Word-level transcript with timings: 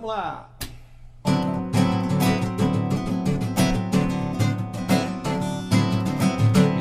Vamos 0.00 0.10
lá! 0.14 0.48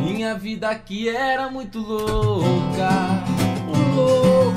Minha 0.03 0.35
vida 0.35 0.69
aqui 0.69 1.09
era 1.09 1.49
muito 1.49 1.79
louca, 1.79 2.89
Louca! 3.95 4.55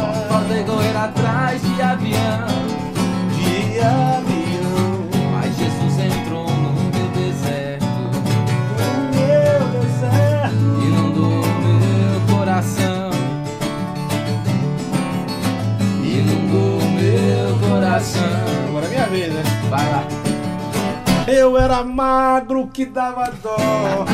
só 0.00 0.28
falta 0.28 0.64
correr 0.64 0.96
atrás 0.96 1.60
de 1.60 1.82
avião. 1.82 2.46
de 3.36 3.78
avião 3.78 4.31
coração. 17.92 18.22
Agora 18.68 18.86
é 18.86 18.88
minha 18.88 19.06
vez, 19.06 19.32
né? 19.34 19.42
Vai 19.68 19.90
lá. 19.90 20.04
Eu 21.26 21.58
era 21.58 21.84
magro 21.84 22.66
que 22.72 22.86
dava 22.86 23.30
dó. 23.42 24.06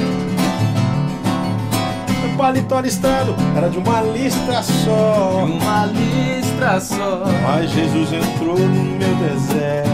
Meu 2.20 2.36
paletó 2.36 2.80
listrado 2.80 3.36
era 3.56 3.69
de 3.69 3.78
uma 3.78 4.02
listra 4.02 4.62
só. 4.62 5.44
Uma 5.44 5.86
listra 5.86 6.80
só. 6.80 7.22
Mas 7.44 7.70
Jesus 7.70 8.12
entrou 8.12 8.58
no 8.58 8.84
meu 8.84 9.14
deserto, 9.14 9.89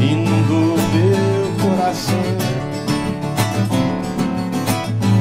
inundou 0.00 0.76
meu 0.92 1.70
coração. 1.70 2.22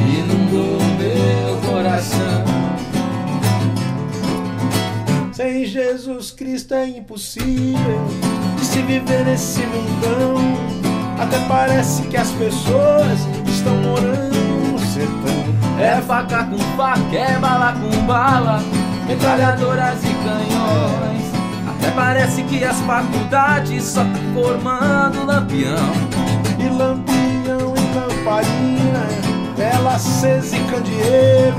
Inundou 0.08 0.78
meu 1.00 1.72
coração. 1.72 2.55
Sem 5.36 5.66
Jesus 5.66 6.32
Cristo 6.32 6.74
é 6.74 6.88
impossível 6.88 8.08
de 8.58 8.66
se 8.66 8.82
viver 8.84 9.26
nesse 9.26 9.60
mundão. 9.66 10.38
Até 11.20 11.38
parece 11.50 12.04
que 12.04 12.16
as 12.16 12.32
pessoas 12.32 13.20
estão 13.46 13.76
morando 13.82 14.72
no 14.72 14.80
sertão. 14.80 15.78
É 15.78 16.00
faca 16.08 16.46
com 16.46 16.58
faca, 16.78 17.14
é 17.14 17.38
bala 17.38 17.74
com 17.74 18.06
bala, 18.06 18.64
metralhadoras 19.10 20.00
e 20.06 20.14
canhões. 20.24 21.26
Até 21.68 21.92
parece 21.92 22.42
que 22.44 22.64
as 22.64 22.80
faculdades 22.80 23.84
só 23.84 24.06
tá 24.06 24.10
formando 24.34 25.26
lampião. 25.26 25.92
E 26.58 26.70
lampião 26.70 27.74
e 27.76 27.94
lamparina, 27.94 29.06
vela 29.58 29.96
acesa 29.96 30.56
e 30.56 30.64
candeeiro. 30.72 31.58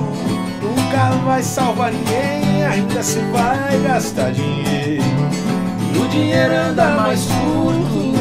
Nunca 0.62 1.10
vai 1.27 1.42
salvar 1.42 1.92
ninguém, 1.92 2.45
ainda 2.67 3.03
se 3.03 3.19
vai 3.33 3.78
gastar 3.81 4.33
dinheiro. 4.33 5.03
E 5.95 5.98
o 5.98 6.09
dinheiro 6.09 6.55
anda 6.55 6.89
mais 6.91 7.25
curto 7.25 8.12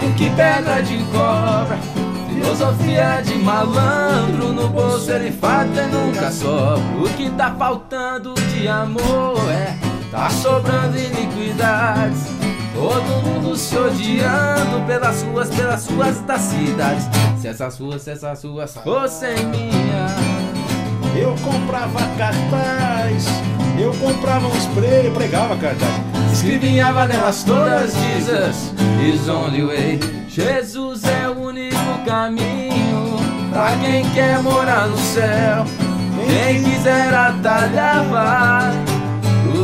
do 0.00 0.14
que 0.16 0.30
pedra 0.30 0.82
de 0.82 0.98
cobra. 1.04 1.78
Filosofia 2.28 3.20
de 3.24 3.34
malandro, 3.36 4.52
no 4.52 4.68
bolso 4.68 5.10
ele 5.10 5.32
falta 5.32 5.82
e 5.82 5.86
nunca 5.86 6.30
sobra. 6.30 6.82
O 7.02 7.08
que 7.16 7.30
tá 7.30 7.54
faltando 7.58 8.34
de 8.34 8.68
amor 8.68 9.38
é, 9.50 9.76
tá 10.10 10.30
sobrando 10.30 10.96
iniquidades. 10.96 12.28
Todo 12.74 13.26
mundo 13.26 13.56
se 13.56 13.76
odiando 13.76 14.86
pelas 14.86 15.22
ruas, 15.22 15.50
pelas 15.50 15.88
ruas 15.88 16.20
das 16.20 16.40
cidades. 16.42 17.08
Se 17.40 17.48
essas 17.48 17.78
ruas, 17.78 18.02
se 18.02 18.10
essas 18.12 18.44
ruas 18.44 18.74
fossem 18.84 19.36
minhas. 19.46 20.47
Eu 21.20 21.34
comprava 21.42 22.00
cartaz, 22.16 23.26
eu 23.78 23.92
comprava 23.94 24.46
um 24.46 24.56
spray, 24.56 25.06
eu 25.06 25.12
pregava 25.12 25.56
cartaz. 25.56 25.90
Escrevinhava 26.32 27.06
nelas 27.06 27.42
todas 27.42 27.92
Jesus 27.94 28.72
is 29.02 29.28
only 29.28 29.64
way. 29.64 30.00
Jesus 30.28 31.02
é 31.04 31.28
o 31.28 31.46
único 31.46 32.04
caminho 32.06 33.16
pra 33.52 33.76
quem 33.82 34.08
quer 34.10 34.40
morar 34.42 34.86
no 34.86 34.98
céu. 34.98 35.64
Quem 36.26 36.62
quiser 36.62 37.12
atalhar 37.12 38.04
vai 38.04 38.98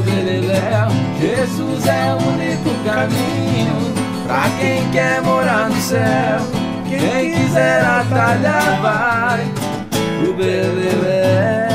Beleléu. 0.05 0.89
Jesus 1.21 1.87
é 1.87 2.15
o 2.15 2.29
único 2.29 2.71
caminho 2.85 3.95
pra 4.27 4.45
quem 4.59 4.91
quer 4.91 5.23
morar 5.23 5.71
no 5.71 5.81
céu. 5.81 6.41
Quem 6.89 7.33
quiser 7.33 7.83
atalhar 7.85 8.81
vai 8.83 9.64
pro 10.25 10.33
Beleléu. 10.33 11.74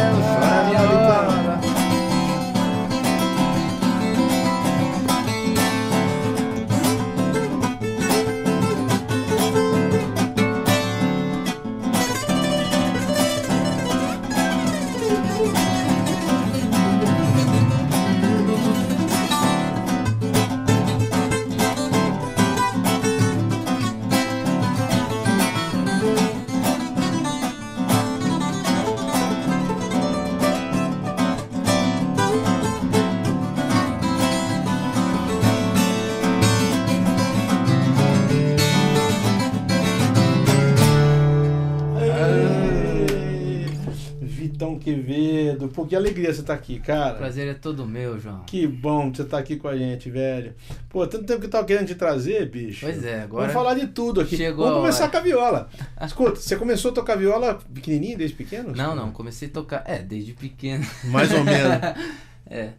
Pô, 45.79 45.85
que 45.85 45.95
alegria 45.95 46.33
você 46.33 46.41
estar 46.41 46.53
aqui, 46.53 46.75
O 46.75 46.81
cara. 46.81 47.15
prazer 47.15 47.47
é 47.47 47.53
todo 47.53 47.85
meu, 47.85 48.19
João. 48.19 48.43
Que 48.45 48.67
bom 48.67 49.09
que 49.11 49.17
você 49.17 49.23
tá 49.23 49.37
aqui 49.37 49.55
com 49.55 49.67
a 49.67 49.77
gente, 49.77 50.09
velho. 50.09 50.53
Pô, 50.89 51.07
tanto 51.07 51.25
tempo 51.25 51.39
que 51.39 51.45
eu 51.45 51.49
tava 51.49 51.65
querendo 51.65 51.87
te 51.87 51.95
trazer, 51.95 52.49
bicho. 52.49 52.85
Pois 52.85 53.03
é, 53.03 53.21
agora 53.21 53.47
Vamos 53.47 53.53
falar 53.53 53.73
de 53.75 53.87
tudo 53.87 54.21
aqui. 54.21 54.35
chegou 54.35 54.65
Vamos 54.65 54.81
começar 54.81 55.03
hora. 55.03 55.11
com 55.11 55.17
a 55.17 55.21
viola. 55.21 55.69
Escuta, 56.01 56.35
você 56.35 56.55
começou 56.55 56.91
a 56.91 56.93
tocar 56.93 57.15
viola 57.15 57.55
pequenininho, 57.73 58.17
desde 58.17 58.35
pequeno? 58.35 58.73
Não, 58.75 58.95
não, 58.95 59.11
comecei 59.11 59.47
a 59.47 59.51
tocar. 59.51 59.83
É, 59.85 59.99
desde 59.99 60.33
pequeno. 60.33 60.85
Mais 61.05 61.31
ou 61.31 61.43
menos. 61.43 61.79
É. 62.51 62.71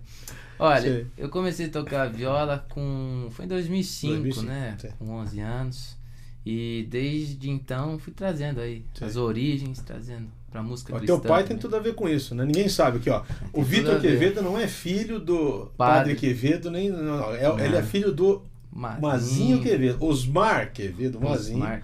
Olha, 0.59 0.81
Sei. 0.81 1.07
eu 1.17 1.29
comecei 1.29 1.67
a 1.67 1.69
tocar 1.71 2.11
viola 2.11 2.67
com. 2.71 3.29
Foi 3.31 3.45
em 3.45 3.49
2005, 3.49 4.15
2005, 4.15 4.47
né? 4.47 4.77
sei. 4.81 4.91
Com 4.99 5.11
11 5.11 5.41
anos. 5.41 5.97
E 6.45 6.89
desde 6.91 7.49
então 7.49 7.97
fui 8.01 8.13
trazendo 8.13 8.61
aí 8.61 8.85
Sei. 8.95 9.07
as 9.07 9.15
origens, 9.15 9.81
trazendo 9.81 10.27
pra 10.51 10.63
música 10.63 10.93
O 10.95 10.97
cristã. 10.99 11.19
teu 11.19 11.29
pai 11.29 11.45
tem 11.45 11.57
tudo 11.57 11.77
a 11.77 11.79
ver 11.81 11.95
com 11.95 12.09
isso, 12.09 12.35
né? 12.35 12.45
Ninguém 12.45 12.69
sabe 12.69 12.99
aqui, 12.99 13.09
ó. 13.11 13.21
O 13.21 13.25
tudo 13.61 13.65
Vitor 13.65 13.95
a 13.95 13.99
ver. 13.99 14.11
Quevedo 14.13 14.43
não 14.43 14.59
é 14.59 14.67
filho 14.67 15.19
do 15.21 15.71
Padre, 15.77 16.15
Padre. 16.15 16.15
Quevedo, 16.17 16.71
nem. 16.71 16.91
não, 16.91 17.03
não, 17.03 17.35
é- 17.35 17.43
Não. 17.49 17.59
Ele 17.59 17.77
é 17.77 17.83
filho 17.83 18.13
do 18.13 18.43
Mazinho, 18.73 19.01
Mazinho 19.03 19.63
Quevedo. 19.63 20.05
Osmar 20.05 20.73
Quevedo, 20.73 21.21
Mazinho. 21.21 21.57
Osmar, 21.59 21.83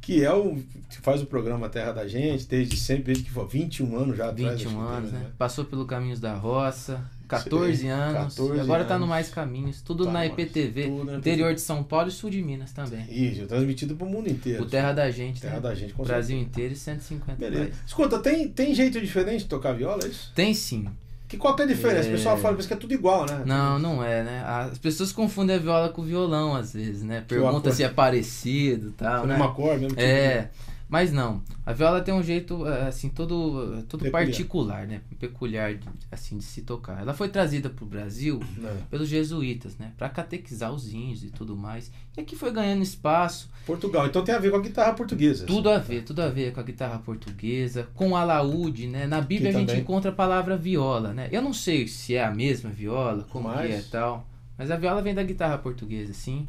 Que 0.00 0.24
é 0.24 0.32
o 0.32 0.56
que 0.88 0.98
faz 1.00 1.22
o 1.22 1.26
programa 1.26 1.68
Terra 1.68 1.92
da 1.92 2.06
Gente, 2.08 2.46
desde 2.48 2.76
sempre, 2.76 3.04
desde 3.04 3.24
que 3.24 3.30
foi 3.30 3.46
21 3.46 3.96
anos 3.96 4.16
já 4.16 4.30
atrás. 4.30 4.60
21 4.60 4.68
acho 4.80 4.88
que 4.88 4.96
anos, 4.96 5.10
tem, 5.10 5.18
né? 5.20 5.26
Passou 5.38 5.64
pelo 5.64 5.86
Caminhos 5.86 6.18
da 6.18 6.34
Roça, 6.34 7.00
14 7.30 7.76
Sim, 7.76 7.88
anos. 7.88 8.34
14 8.36 8.56
e 8.56 8.60
agora 8.60 8.84
tá 8.84 8.98
no. 8.98 9.06
Mais 9.06 9.28
Caminhos, 9.30 9.80
tudo 9.80 10.04
Tá 10.04 10.12
na 10.12 10.26
IPTV, 10.26 10.82
tudo 10.88 11.04
na 11.04 11.18
interior 11.18 11.54
de 11.54 11.60
São 11.60 11.82
Paulo 11.82 12.08
e 12.08 12.10
sul 12.10 12.30
de 12.30 12.42
Minas 12.42 12.72
também. 12.72 13.06
Isso, 13.10 13.46
transmitido 13.46 13.94
pro 13.96 14.06
mundo 14.06 14.28
inteiro. 14.30 14.62
O 14.62 14.66
Terra 14.66 14.92
da 14.92 15.10
Gente, 15.10 15.40
Terra 15.40 15.54
né? 15.54 15.60
da 15.60 15.74
Gente, 15.74 15.92
com 15.94 16.02
Brasil 16.04 16.36
certeza. 16.36 16.50
inteiro 16.50 16.74
e 16.74 16.76
150 16.76 17.38
Beleza. 17.38 17.62
países. 17.64 17.80
Escuta, 17.86 18.18
tem, 18.18 18.48
tem 18.48 18.74
jeito 18.74 19.00
diferente 19.00 19.40
de 19.40 19.48
tocar 19.48 19.72
viola, 19.72 20.00
é 20.04 20.08
isso? 20.08 20.32
Tem 20.34 20.52
sim. 20.54 20.86
Que, 21.28 21.36
qual 21.36 21.54
que 21.54 21.62
é 21.62 21.64
a 21.64 21.68
diferença? 21.68 22.08
O 22.08 22.12
É. 22.12 22.16
pessoal 22.16 22.36
fala 22.36 22.54
parece 22.54 22.66
que 22.66 22.74
é 22.74 22.76
tudo 22.76 22.92
igual, 22.92 23.24
né? 23.24 23.42
Não, 23.46 23.78
não 23.78 24.02
é, 24.04 24.24
né? 24.24 24.42
As 24.44 24.78
pessoas 24.78 25.12
confundem 25.12 25.54
a 25.54 25.58
viola 25.60 25.88
com 25.88 26.02
o 26.02 26.04
violão 26.04 26.56
às 26.56 26.72
vezes, 26.72 27.04
né? 27.04 27.20
O 27.20 27.24
Pergunta 27.24 27.70
se 27.72 27.84
é 27.84 27.88
parecido 27.88 28.88
e 28.88 28.92
tal, 28.92 29.22
É 29.24 29.26
né? 29.28 29.36
uma 29.36 29.52
cor, 29.54 29.74
mesmo 29.74 29.90
tipo, 29.90 30.00
É, 30.00 30.50
mas 30.90 31.12
não. 31.12 31.40
A 31.64 31.72
viola 31.72 32.00
tem 32.02 32.12
um 32.12 32.22
jeito, 32.22 32.66
eh, 32.66 32.88
assim, 32.88 33.08
todo, 33.08 33.82
todo 33.88 34.02
Peculiar. 34.02 34.26
particular, 34.26 34.86
né? 34.86 35.00
Peculiar, 35.18 35.78
assim, 36.10 36.36
de 36.36 36.44
se 36.44 36.62
tocar. 36.62 37.00
Ela 37.00 37.14
foi 37.14 37.28
trazida 37.28 37.70
pro 37.70 37.86
Brasil 37.86 38.40
né? 38.56 38.76
pelos 38.90 39.08
jesuítas, 39.08 39.78
né? 39.78 39.92
Pra 39.96 40.08
catequizar 40.08 40.72
os 40.72 40.92
índios 40.92 41.22
e 41.24 41.30
tudo 41.30 41.56
mais. 41.56 41.90
E 42.16 42.20
aqui 42.20 42.34
foi 42.34 42.50
ganhando 42.50 42.82
espaço. 42.82 43.48
Portugal. 43.64 44.06
Então 44.06 44.24
tem 44.24 44.34
a 44.34 44.38
ver 44.38 44.50
com 44.50 44.56
a 44.56 44.60
guitarra 44.60 44.92
portuguesa. 44.94 45.46
Tudo 45.46 45.70
a 45.70 45.78
ver, 45.78 46.02
tudo 46.02 46.20
a 46.22 46.28
ver 46.28 46.52
com 46.52 46.58
a 46.60 46.64
guitarra 46.64 46.98
portuguesa, 46.98 47.86
com 47.94 48.10
o 48.10 48.16
alaúde, 48.16 48.86
né? 48.88 49.06
Na 49.06 49.20
Bíblia 49.20 49.50
Que 49.52 49.56
a 49.56 49.60
gente 49.60 49.68
também. 49.68 49.82
encontra 49.82 50.10
a 50.10 50.14
palavra 50.14 50.56
viola, 50.56 51.12
né? 51.12 51.28
Eu 51.30 51.40
não 51.40 51.52
sei 51.52 51.86
se 51.86 52.16
é 52.16 52.24
a 52.24 52.30
mesma 52.32 52.68
viola, 52.68 53.24
como 53.30 53.48
Mas- 53.48 53.66
que 53.68 53.72
é 53.74 53.82
tal. 53.90 54.26
Mas 54.58 54.70
a 54.70 54.76
viola 54.76 55.00
vem 55.00 55.14
da 55.14 55.22
guitarra 55.22 55.56
portuguesa, 55.56 56.12
sim. 56.12 56.46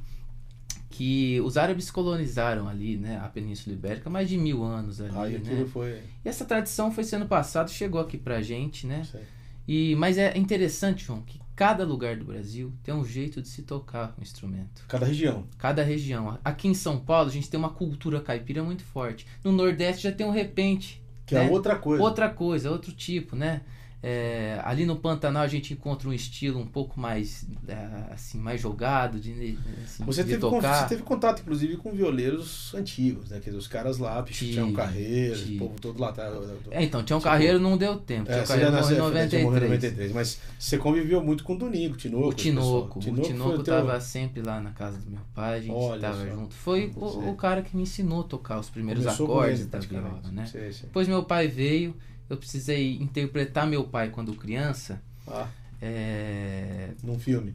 Que 1.02 1.42
os 1.42 1.58
árabes 1.58 1.90
colonizaram 1.90 2.68
ali, 2.68 2.96
né? 2.96 3.20
A 3.24 3.28
Península 3.28 3.76
Ibérica, 3.76 4.08
mais 4.08 4.30
de 4.30 4.38
mil 4.38 4.64
anos 4.64 5.02
ali, 5.02 5.18
Aí 5.18 5.40
né? 5.40 5.66
foi. 5.66 6.00
E 6.24 6.30
essa 6.30 6.46
tradição 6.46 6.92
foi 6.92 7.04
sendo 7.04 7.26
passada, 7.26 7.70
chegou 7.70 8.00
aqui 8.00 8.20
pra 8.20 8.40
gente, 8.40 8.86
né? 8.86 9.04
Sei. 9.04 9.22
E, 9.68 9.96
mas 9.96 10.20
é 10.20 10.38
interessante, 10.38 11.04
João, 11.04 11.24
que 11.24 11.42
cada 11.56 11.84
lugar 11.84 12.18
do 12.18 12.26
Brasil 12.26 12.72
tem 12.84 12.94
um 12.94 13.04
jeito 13.04 13.42
de 13.42 13.48
se 13.48 13.64
tocar 13.64 14.14
um 14.16 14.22
instrumento. 14.22 14.86
Cada 14.88 15.08
região. 15.08 15.48
Cada 15.58 15.82
região. 15.82 16.38
Aqui 16.46 16.68
em 16.68 16.76
São 16.76 17.00
Paulo 17.00 17.30
a 17.30 17.34
gente 17.34 17.50
tem 17.50 17.60
uma 17.60 17.72
cultura 17.72 18.22
caipira 18.22 18.62
muito 18.62 18.84
forte. 18.84 19.26
No 19.44 19.52
Nordeste 19.52 20.04
já 20.04 20.12
tem 20.12 20.28
um 20.28 20.32
repente. 20.32 21.02
Que 21.26 21.34
né? 21.34 21.48
é 21.48 21.50
outra 21.50 21.78
coisa. 21.78 22.04
Outra 22.04 22.30
coisa, 22.30 22.70
outro 22.70 22.92
tipo, 22.92 23.36
né? 23.36 23.62
É, 24.04 24.60
ali 24.64 24.84
no 24.84 24.96
Pantanal 24.96 25.44
a 25.44 25.48
gente 25.48 25.74
encontra 25.74 26.10
um 26.10 26.14
estilo 26.14 26.60
um 26.60 26.66
pouco 26.66 27.00
mais 27.00 27.46
é, 27.68 28.12
assim 28.12 28.40
mais 28.40 28.60
jogado 28.60 29.20
de, 29.20 29.60
assim, 29.84 30.04
você, 30.04 30.24
de 30.24 30.30
teve, 30.30 30.42
tocar. 30.42 30.82
você 30.82 30.90
teve 30.90 31.04
contato 31.04 31.42
inclusive 31.42 31.78
com 31.78 31.92
violeiros 31.92 32.74
antigos, 32.74 33.30
né? 33.30 33.40
Que 33.40 33.52
os 33.52 33.68
caras 33.68 34.00
lá, 34.00 34.24
tinham 34.24 34.74
carreira, 34.74 35.38
o 35.38 35.58
povo 35.60 35.80
todo 35.80 36.02
lá. 36.02 36.12
Tá, 36.12 36.32
é, 36.72 36.84
então, 36.84 37.04
tinha 37.04 37.16
um 37.16 37.22
carreiro 37.22 37.60
não 37.60 37.78
deu 37.78 37.96
tempo. 37.96 38.32
É, 38.32 38.36
tinha 38.36 38.48
carreiro 38.48 38.72
nasceu, 38.72 38.96
em 38.96 39.00
93. 39.00 39.46
93. 39.46 40.12
Mas 40.14 40.40
você 40.58 40.80
conviveu 40.80 41.24
muito 41.24 41.44
com 41.44 41.54
o 41.54 41.58
Donico, 41.60 41.94
o 41.94 41.98
Tinoco. 41.98 42.28
O 42.28 42.34
Tinoco, 42.34 43.00
o 43.00 43.02
Tinoco, 43.02 43.28
Tinoco 43.28 43.64
tava 43.64 43.92
teu... 43.92 44.02
sempre 44.02 44.42
lá 44.42 44.60
na 44.60 44.72
casa 44.72 44.98
do 44.98 45.12
meu 45.12 45.22
pai, 45.36 45.60
a 45.60 45.62
gente 45.62 45.72
Olha 45.72 46.02
tava 46.02 46.26
só. 46.26 46.36
junto. 46.36 46.56
Foi 46.56 46.92
o, 46.96 47.30
o, 47.30 47.36
cara 47.36 47.62
que 47.62 47.76
me 47.76 47.84
ensinou 47.84 48.22
a 48.22 48.24
tocar 48.24 48.60
os 48.60 48.70
primeiros 48.70 49.04
Começou 49.04 49.28
acordes 49.28 49.68
da 49.68 49.78
viola, 49.78 50.22
né? 50.32 50.48
Sei, 50.48 50.72
sei. 50.72 50.84
Depois 50.88 51.08
meu 51.08 51.24
pai 51.24 51.48
veio 51.48 51.96
eu 52.32 52.38
precisei 52.38 52.96
interpretar 52.96 53.68
meu 53.68 53.84
pai 53.84 54.10
quando 54.10 54.34
criança. 54.34 55.02
Ah. 55.28 55.48
É... 55.82 56.92
Num 57.04 57.20
filme. 57.20 57.54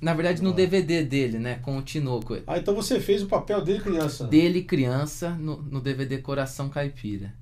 Na 0.00 0.14
verdade, 0.14 0.42
no 0.42 0.50
ah. 0.50 0.54
DVD 0.54 1.04
dele, 1.04 1.38
né? 1.38 1.60
Com 1.62 1.78
o 1.78 1.82
Tinoco. 1.82 2.36
Ah, 2.44 2.58
então 2.58 2.74
você 2.74 2.98
fez 2.98 3.22
o 3.22 3.26
papel 3.26 3.62
dele 3.62 3.80
criança. 3.80 4.26
Dele 4.26 4.62
criança 4.62 5.30
no, 5.30 5.62
no 5.62 5.80
DVD 5.80 6.18
Coração 6.18 6.68
Caipira. 6.68 7.32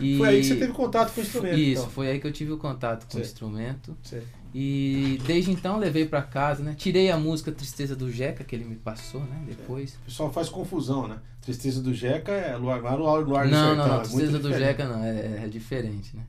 E... 0.00 0.16
Foi 0.16 0.28
aí 0.28 0.40
que 0.40 0.46
você 0.46 0.56
teve 0.56 0.72
contato 0.72 1.12
com 1.12 1.20
o 1.20 1.24
instrumento. 1.24 1.58
Isso, 1.58 1.82
então. 1.82 1.90
foi 1.90 2.10
aí 2.10 2.20
que 2.20 2.26
eu 2.26 2.32
tive 2.32 2.52
o 2.52 2.58
contato 2.58 3.04
com 3.04 3.12
Sei. 3.12 3.20
o 3.20 3.24
instrumento. 3.24 3.96
Sei. 4.02 4.22
E 4.52 5.20
desde 5.26 5.50
então 5.52 5.78
levei 5.78 6.06
para 6.06 6.22
casa, 6.22 6.62
né? 6.62 6.74
Tirei 6.76 7.10
a 7.10 7.16
música 7.16 7.52
Tristeza 7.52 7.94
do 7.94 8.10
Jeca 8.10 8.42
que 8.42 8.54
ele 8.54 8.64
me 8.64 8.74
passou, 8.74 9.20
né? 9.20 9.44
Depois. 9.46 9.94
O 9.94 10.06
pessoal 10.06 10.32
faz 10.32 10.48
confusão, 10.48 11.06
né? 11.06 11.18
Tristeza 11.40 11.80
do 11.80 11.94
Jeca 11.94 12.32
é 12.32 12.56
Luar, 12.56 12.80
Luar, 12.80 13.20
Luar 13.20 13.46
do 13.46 13.52
não, 13.52 13.68
Sertão. 13.68 13.76
Não, 13.76 13.88
não, 13.88 13.96
é 13.96 14.02
Tristeza 14.02 14.38
do 14.38 14.52
Jeca 14.52 14.88
não, 14.88 15.04
é, 15.04 15.44
é 15.44 15.48
diferente, 15.48 16.16
né? 16.16 16.24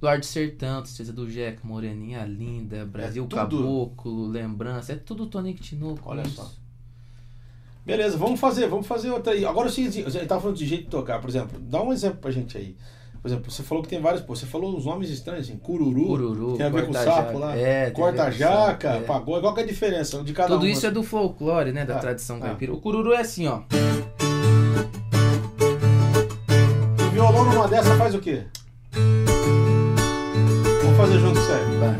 Luar 0.00 0.18
do 0.18 0.26
Sertão, 0.26 0.82
Tristeza 0.82 1.12
do 1.12 1.30
Jeca, 1.30 1.60
Moreninha 1.62 2.24
Linda, 2.24 2.84
Brasil 2.86 3.24
é 3.30 3.34
Caboclo, 3.34 4.26
Lembrança, 4.26 4.94
é 4.94 4.96
tudo 4.96 5.26
Tonico 5.26 5.60
Tinoco. 5.60 6.00
Olha 6.10 6.22
isso. 6.22 6.36
só. 6.36 6.50
Beleza, 7.84 8.16
vamos 8.16 8.40
fazer, 8.40 8.68
vamos 8.68 8.86
fazer 8.86 9.10
outra 9.10 9.32
aí. 9.32 9.44
Agora 9.44 9.68
sim, 9.68 9.86
a 9.86 9.90
gente 9.90 10.26
tava 10.26 10.40
falando 10.40 10.56
de 10.56 10.66
jeito 10.66 10.84
de 10.84 10.90
tocar, 10.90 11.20
por 11.20 11.28
exemplo, 11.28 11.60
dá 11.60 11.82
um 11.82 11.92
exemplo 11.92 12.18
pra 12.18 12.30
gente 12.30 12.56
aí. 12.56 12.76
Por 13.22 13.28
exemplo, 13.28 13.50
você 13.52 13.62
falou 13.62 13.84
que 13.84 13.88
tem 13.88 14.00
vários. 14.00 14.20
Pô, 14.22 14.34
você 14.34 14.46
falou 14.46 14.76
uns 14.76 14.84
nomes 14.84 15.08
estranhos, 15.08 15.46
assim, 15.48 15.56
cururu. 15.56 16.06
Cururu. 16.08 16.56
Tem 16.56 16.66
a 16.66 16.68
ver 16.70 16.86
com 16.86 16.90
o 16.90 16.94
sapo 16.94 17.38
lá. 17.38 17.56
É, 17.56 17.88
Corta-jaca, 17.92 18.88
é. 18.94 19.00
pagode. 19.02 19.42
Qual 19.42 19.54
que 19.54 19.60
é 19.60 19.62
a 19.62 19.66
diferença 19.66 20.24
de 20.24 20.32
cada 20.32 20.48
Tudo 20.48 20.66
um? 20.66 20.68
isso 20.68 20.84
é 20.86 20.90
do 20.90 21.04
folclore, 21.04 21.70
né? 21.70 21.84
Da 21.84 21.96
Ah, 21.96 22.00
tradição 22.00 22.38
ah. 22.38 22.46
caipira. 22.46 22.72
O 22.74 22.80
cururu 22.80 23.12
é 23.12 23.20
assim, 23.20 23.46
ó. 23.46 23.60
O 26.98 27.10
violão 27.12 27.44
numa 27.44 27.68
dessa 27.68 27.94
faz 27.96 28.12
o 28.12 28.18
quê? 28.18 28.42
Vamos 30.82 30.96
fazer 30.96 31.18
junto, 31.20 31.38
sério. 31.38 31.78
Vai. 31.78 31.96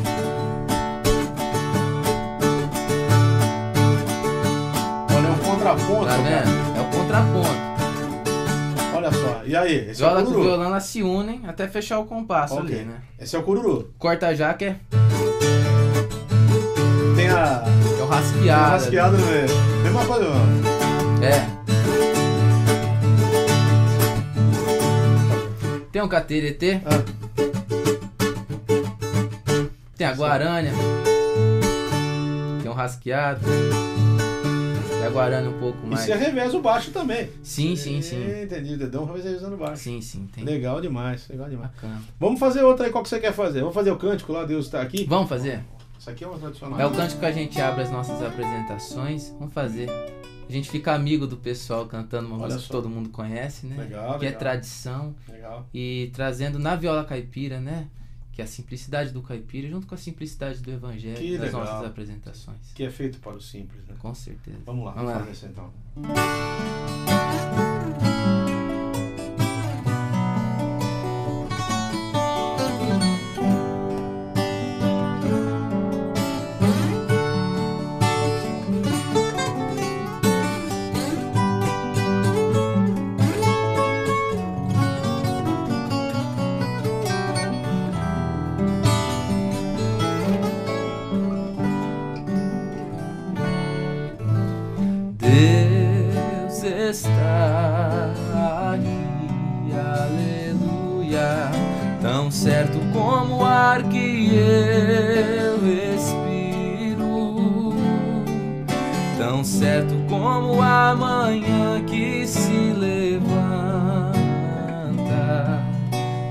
Olha, 5.16 5.26
é 5.26 5.30
um 5.30 5.38
contraponto. 5.38 6.06
Tá 6.06 6.16
vendo? 6.16 6.76
É 6.76 6.80
o 6.80 6.98
contraponto. 6.98 7.61
Só. 9.12 9.42
E 9.44 9.54
aí? 9.56 9.90
Esse 9.90 10.00
Viola 10.00 10.20
é 10.20 10.22
o 10.22 10.26
com 10.26 10.32
cururu. 10.32 10.48
violão 10.48 10.66
elas 10.68 10.84
se 10.84 11.02
unem 11.02 11.42
até 11.46 11.68
fechar 11.68 11.98
o 11.98 12.04
compasso 12.06 12.54
Ok. 12.54 12.74
ali, 12.74 12.84
né? 12.84 12.94
Esse 13.18 13.36
é 13.36 13.38
o 13.38 13.42
cururu. 13.42 13.90
Corta-jaca 13.98 14.64
é, 14.64 14.76
Tem 17.16 17.28
a. 17.28 17.64
é 17.98 18.02
o 18.02 18.06
rasqueado. 18.06 18.70
rasqueado 18.72 19.16
no 19.18 19.26
meio. 19.26 19.46
Mesma 19.82 20.04
coisa, 20.06 20.28
mano. 20.28 20.62
É. 21.24 21.62
Tem 25.90 26.00
um 26.02 26.08
cateretê, 26.08 26.80
Ah, 26.86 27.02
tem 29.96 30.06
a 30.06 30.12
guarânia, 30.14 30.72
tem 32.62 32.70
um 32.70 32.74
rasqueado, 32.74 33.40
tem 35.02 35.08
a 35.08 35.10
guarânia 35.10 35.50
um 35.50 35.58
pouco 35.58 35.78
e 35.84 35.86
mais. 35.90 36.00
você 36.02 36.14
reveza 36.14 36.56
o 36.56 36.62
baixo 36.62 36.90
também. 36.90 37.30
Sim, 37.42 37.76
sim, 37.76 38.00
sim. 38.00 38.42
Entendi, 38.42 38.76
dedão 38.76 39.04
revezando 39.04 39.54
o 39.54 39.58
baixo. 39.58 39.82
Sim, 39.82 40.00
sim, 40.00 40.28
tem. 40.32 40.44
Legal 40.44 40.80
demais, 40.80 41.28
legal 41.28 41.48
demais. 41.48 41.70
Bacana. 41.72 42.00
Vamos 42.18 42.38
fazer 42.38 42.62
outra 42.62 42.86
aí, 42.86 42.92
qual 42.92 43.02
que 43.02 43.10
você 43.10 43.18
quer 43.18 43.32
fazer? 43.32 43.60
Vamos 43.60 43.74
fazer 43.74 43.90
o 43.90 43.96
cântico 43.96 44.32
lá, 44.32 44.44
Deus 44.44 44.66
está 44.66 44.80
aqui? 44.80 45.04
Vamos 45.04 45.28
fazer? 45.28 45.62
Isso 45.98 46.10
aqui 46.10 46.24
é 46.24 46.26
uma 46.26 46.38
tradicional. 46.38 46.80
É 46.80 46.86
o 46.86 46.90
cântico 46.90 47.20
que 47.20 47.26
a 47.26 47.32
gente 47.32 47.60
abre 47.60 47.82
as 47.82 47.90
nossas 47.90 48.20
apresentações. 48.22 49.30
Vamos 49.38 49.54
fazer. 49.54 49.88
A 50.48 50.52
gente 50.52 50.68
fica 50.70 50.92
amigo 50.92 51.26
do 51.26 51.36
pessoal 51.36 51.86
cantando 51.86 52.26
uma 52.26 52.36
Olha 52.36 52.44
música 52.44 52.60
só. 52.60 52.66
que 52.66 52.72
todo 52.72 52.88
mundo 52.88 53.08
conhece, 53.08 53.66
né? 53.66 53.76
Legal, 53.78 54.18
que 54.18 54.24
é 54.24 54.28
legal. 54.28 54.38
tradição. 54.40 55.14
Legal. 55.28 55.66
E 55.72 56.10
trazendo 56.12 56.58
na 56.58 56.74
viola 56.76 57.04
caipira, 57.04 57.60
né? 57.60 57.86
Que 58.32 58.40
é 58.40 58.44
a 58.44 58.48
simplicidade 58.48 59.10
do 59.12 59.20
caipira 59.22 59.68
junto 59.68 59.86
com 59.86 59.94
a 59.94 59.98
simplicidade 59.98 60.60
do 60.60 60.70
evangelho 60.70 61.16
Que 61.18 61.32
das 61.36 61.46
legal. 61.52 61.60
nossas 61.64 61.86
apresentações. 61.86 62.72
Que 62.74 62.84
é 62.84 62.90
feito 62.90 63.18
para 63.20 63.36
o 63.36 63.40
simples, 63.40 63.84
né? 63.86 63.94
Com 63.98 64.14
certeza. 64.14 64.58
Vamos 64.64 64.84
lá, 64.86 64.92
Vamos 64.92 65.12
vamos 65.12 65.12
lá. 65.12 65.18
fazer 65.18 65.32
isso 65.32 65.46
então. 65.46 67.11
Como 110.52 110.60
a 110.60 110.94
manhã 110.94 111.82
que 111.86 112.26
se 112.26 112.74
levanta, 112.74 114.12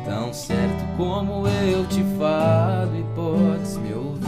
tão 0.05 0.31
certo 0.31 0.85
como 0.95 1.47
eu 1.47 1.83
te 1.87 2.03
falo 2.19 2.95
e 2.95 3.03
podes 3.15 3.77
me 3.77 3.93
ouvir. 3.93 4.21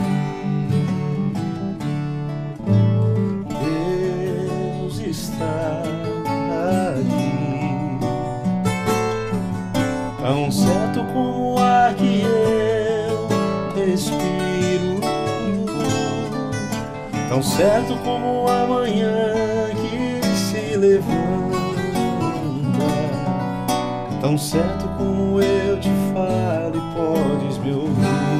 Deus 3.61 4.97
está 4.99 5.83
aqui, 6.95 7.99
tão 10.19 10.51
certo 10.51 11.03
como 11.13 11.53
o 11.53 11.59
ar 11.59 11.93
que 11.93 12.23
eu 12.23 13.27
respiro, 13.75 14.99
tão 17.29 17.43
certo 17.43 17.95
como 18.03 18.47
a 18.47 18.63
tão 24.23 24.37
certo 24.37 24.87
como 24.97 25.41
eu 25.41 25.77
te 25.81 25.89
falo 26.13 26.77
e 26.77 26.95
podes 26.95 27.57
me 27.57 27.73
ouvir. 27.73 28.32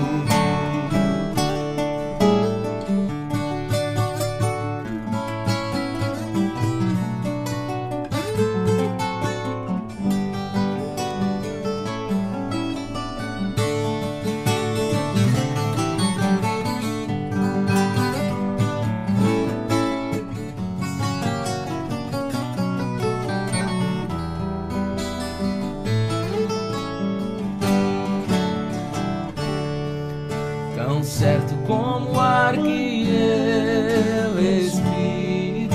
tão 31.03 31.09
certo 31.09 31.53
como 31.67 32.13
o 32.13 32.19
ar 32.19 32.55
que 32.55 33.09
eu 33.09 34.41
respiro, 34.41 35.73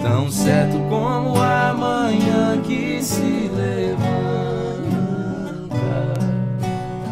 tão 0.00 0.30
certo 0.30 0.78
como 0.88 1.36
a 1.36 1.74
manhã 1.74 2.62
que 2.62 3.02
se 3.02 3.50
levanta, 3.52 4.06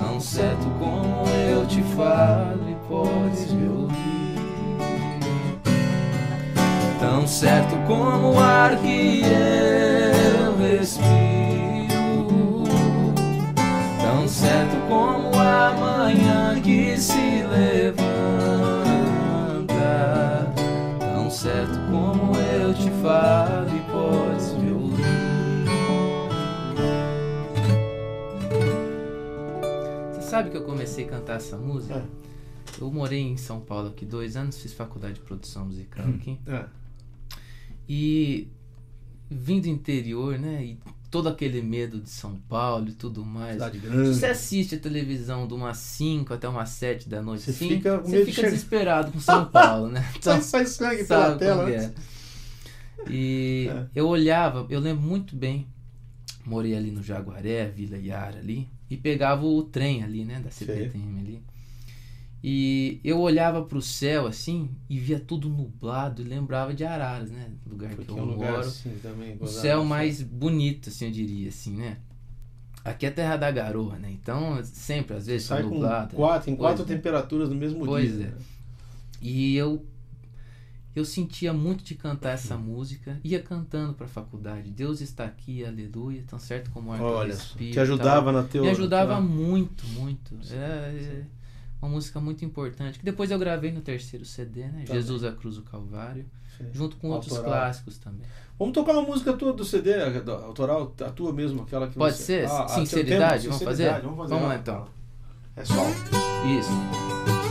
tão 0.01 0.21
certo 0.21 0.71
como 0.79 1.25
eu 1.51 1.67
te 1.67 1.83
falo 1.97 2.71
e 2.71 2.77
podes 2.87 3.53
me 3.53 3.69
ouvir, 3.69 4.39
tão 7.01 7.27
certo 7.27 7.75
como 7.89 8.35
o 8.35 8.39
ar 8.39 8.77
que 8.77 9.23
eu 9.23 9.86
levanta, 17.57 18.93
tão 20.99 21.31
certo 21.31 21.79
como 21.91 22.37
eu 22.37 22.75
te 22.75 22.91
falo 23.03 23.69
e 23.75 23.81
podes 23.91 24.53
me 24.55 24.73
ouvir. 24.73 24.97
Você 30.13 30.23
sabe 30.23 30.51
que 30.51 30.57
eu 30.57 30.65
comecei 30.65 31.07
a 31.07 31.09
cantar 31.09 31.37
essa 31.37 31.57
música? 31.57 31.95
É. 31.95 32.27
Eu 32.79 32.91
morei 32.91 33.21
em 33.21 33.39
São 33.39 33.61
Paulo 33.61 33.89
aqui 33.89 34.05
dois 34.05 34.37
anos, 34.37 34.61
fiz 34.61 34.75
faculdade 34.75 35.15
de 35.15 35.21
produção 35.21 35.65
musical 35.65 36.07
aqui. 36.09 36.39
É. 36.47 36.67
E 37.89 38.49
vindo 39.31 39.63
do 39.63 39.69
interior, 39.69 40.39
né? 40.39 40.63
E 40.63 40.79
todo 41.11 41.29
aquele 41.29 41.61
medo 41.63 42.01
de 42.01 42.11
São 42.11 42.37
Paulo 42.49 42.89
e 42.89 42.93
tudo 42.93 43.25
mais. 43.25 43.55
Cidade 43.55 43.81
Se 43.81 43.87
grande. 43.87 44.09
você 44.15 44.27
assiste 44.27 44.75
a 44.75 44.79
televisão 44.79 45.47
de 45.47 45.55
umas 45.55 45.77
5 45.79 46.35
até 46.35 46.49
umas 46.49 46.69
7 46.71 47.09
da 47.09 47.23
noite, 47.23 47.43
Você 47.45 47.51
assim, 47.51 47.69
fica 47.69 47.99
você 47.99 48.19
de 48.19 48.25
fica 48.27 48.33
chegar- 48.37 48.49
desesperado 48.51 49.13
com 49.13 49.21
São 49.21 49.45
Paulo, 49.47 49.89
né? 49.89 50.05
Sai, 50.21 50.41
sai 50.43 50.67
sangue 50.67 51.05
pela 51.05 51.37
tela. 51.37 51.71
é. 51.71 51.93
E 53.09 53.69
É. 53.73 53.87
eu 53.95 54.09
olhava, 54.09 54.67
eu 54.69 54.81
lembro 54.81 55.03
muito 55.03 55.37
bem, 55.37 55.67
morei 56.45 56.77
ali 56.77 56.91
no 56.91 57.03
Jaguaré, 57.03 57.67
Vila 57.69 57.97
Iara 57.99 58.39
ali, 58.39 58.69
e 58.89 58.97
pegava 58.97 59.45
o 59.45 59.63
trem 59.63 60.03
ali, 60.03 60.25
né, 60.25 60.41
da 60.41 60.51
CPTM 60.51 61.21
ali. 61.21 61.43
E 62.45 63.01
eu 63.03 63.19
olhava 63.21 63.63
pro 63.65 63.83
céu 63.83 64.27
assim 64.27 64.71
e 64.89 64.99
via 65.01 65.19
tudo 65.19 65.49
nublado 65.49 66.23
e 66.23 66.25
lembrava 66.25 66.73
de 66.75 66.85
Araras, 66.85 67.31
né, 67.31 67.51
lugar 67.67 67.91
Porque 67.91 68.05
que 68.05 68.11
é 68.13 68.15
eu 68.15 68.23
um 68.23 68.27
lugar 68.27 68.53
moro. 68.53 68.67
assim 68.69 68.97
também. 69.03 69.37
O 69.41 69.47
céu 69.47 69.85
mais 69.85 70.23
bonito, 70.23 70.89
assim, 70.91 71.07
eu 71.07 71.11
diria, 71.11 71.49
assim, 71.49 71.77
né? 71.77 71.97
Aqui 72.85 73.05
é 73.07 73.11
terra 73.11 73.37
da 73.37 73.51
garoa, 73.51 73.99
né? 73.99 74.11
Então, 74.13 74.63
sempre, 74.63 75.17
às 75.17 75.27
vezes, 75.27 75.49
tá 75.49 75.57
Sai 75.57 75.65
com 75.65 75.71
nublado. 75.71 76.15
quatro, 76.15 76.51
em 76.51 76.55
Pois 76.57 76.69
quatro 76.69 76.85
é. 76.85 76.87
temperaturas 76.97 77.49
no 77.49 77.57
mesmo 77.57 77.85
Pois 77.85 78.13
dia. 78.17 78.27
é. 78.27 78.29
né? 78.29 78.35
E 79.21 79.57
eu 79.57 79.85
eu 80.95 81.05
sentia 81.05 81.53
muito 81.53 81.85
de 81.85 81.95
cantar 81.95 82.31
essa 82.31 82.57
música, 82.57 83.21
ia 83.23 83.43
cantando 83.43 83.93
pra 83.93 84.07
faculdade. 84.09 84.71
Deus 84.71 85.01
está 85.03 85.25
aqui, 85.25 85.63
aleluia, 85.65 86.25
tão 86.27 86.39
certo 86.39 86.71
como 86.71 86.91
o 86.91 86.95
que 86.95 87.01
eu 87.01 87.07
Olha, 87.07 87.35
respiro. 87.35 87.73
te 87.73 87.81
ajudava 87.81 88.33
na 88.33 88.41
tal. 88.43 88.49
teoria. 88.49 88.71
Me 88.71 88.77
ajudava 88.77 89.21
muito, 89.21 89.87
muito. 89.89 90.39
Sim, 90.43 90.55
É, 90.55 90.99
sim. 90.99 91.25
Uma 91.87 91.95
música 91.95 92.21
muito 92.21 92.45
importante, 92.45 92.99
que 92.99 93.05
depois 93.05 93.31
eu 93.31 93.39
gravei 93.39 93.73
no 93.73 93.81
terceiro 93.81 94.25
CD, 94.25 94.65
né? 94.65 94.85
Também. 94.85 94.87
Jesus 94.87 95.25
a 95.25 95.33
Cruz 95.33 95.57
do 95.57 95.63
Calvário, 95.63 96.27
Sim. 96.59 96.67
junto 96.73 96.97
com 96.97 97.11
outros 97.11 97.33
Autoral. 97.37 97.61
clássicos 97.61 97.99
também. 97.99 98.27
Vamos 98.59 98.75
tocar 98.75 98.93
uma 98.93 99.03
música 99.03 99.33
tua 99.35 99.53
do 99.53 99.65
CD, 99.65 99.95
autoral, 100.29 100.95
a 101.01 101.11
tua 101.11 101.33
mesmo, 101.33 101.63
aquela 101.63 101.89
que 101.89 101.95
Pode 101.95 102.17
você... 102.17 102.23
ser? 102.23 102.49
Ah, 102.49 102.65
ah, 102.65 102.69
Sinceridade? 102.69 103.43
teu 103.43 103.51
Vamos 103.51 103.59
tempo, 103.59 103.71
fazer? 103.71 104.01
Vamos 104.03 104.17
fazer. 104.17 104.35
Vamos 104.35 104.49
lá, 104.49 104.57
então. 104.57 104.89
É 105.55 105.65
só. 105.65 105.83
Isso. 106.47 107.46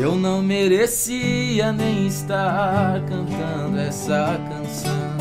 Eu 0.00 0.14
não 0.14 0.40
merecia 0.40 1.72
nem 1.72 2.06
estar 2.06 3.04
cantando 3.04 3.80
essa 3.80 4.38
canção. 4.48 5.18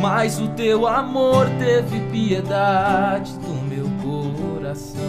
Mas 0.00 0.40
o 0.40 0.48
teu 0.48 0.86
amor 0.86 1.46
teve 1.58 2.00
piedade 2.10 3.30
do 3.34 3.52
meu 3.68 3.84
coração. 4.02 5.02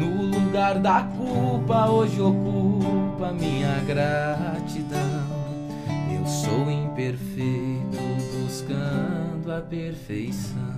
No 0.00 0.36
lugar 0.36 0.80
da 0.80 1.02
culpa, 1.16 1.88
hoje 1.88 2.20
ocupa 2.20 3.32
minha 3.32 3.78
gratidão. 3.86 5.24
Eu 6.12 6.26
sou 6.26 6.68
imperfeito, 6.68 7.98
buscando 8.42 9.52
a 9.56 9.60
perfeição. 9.60 10.74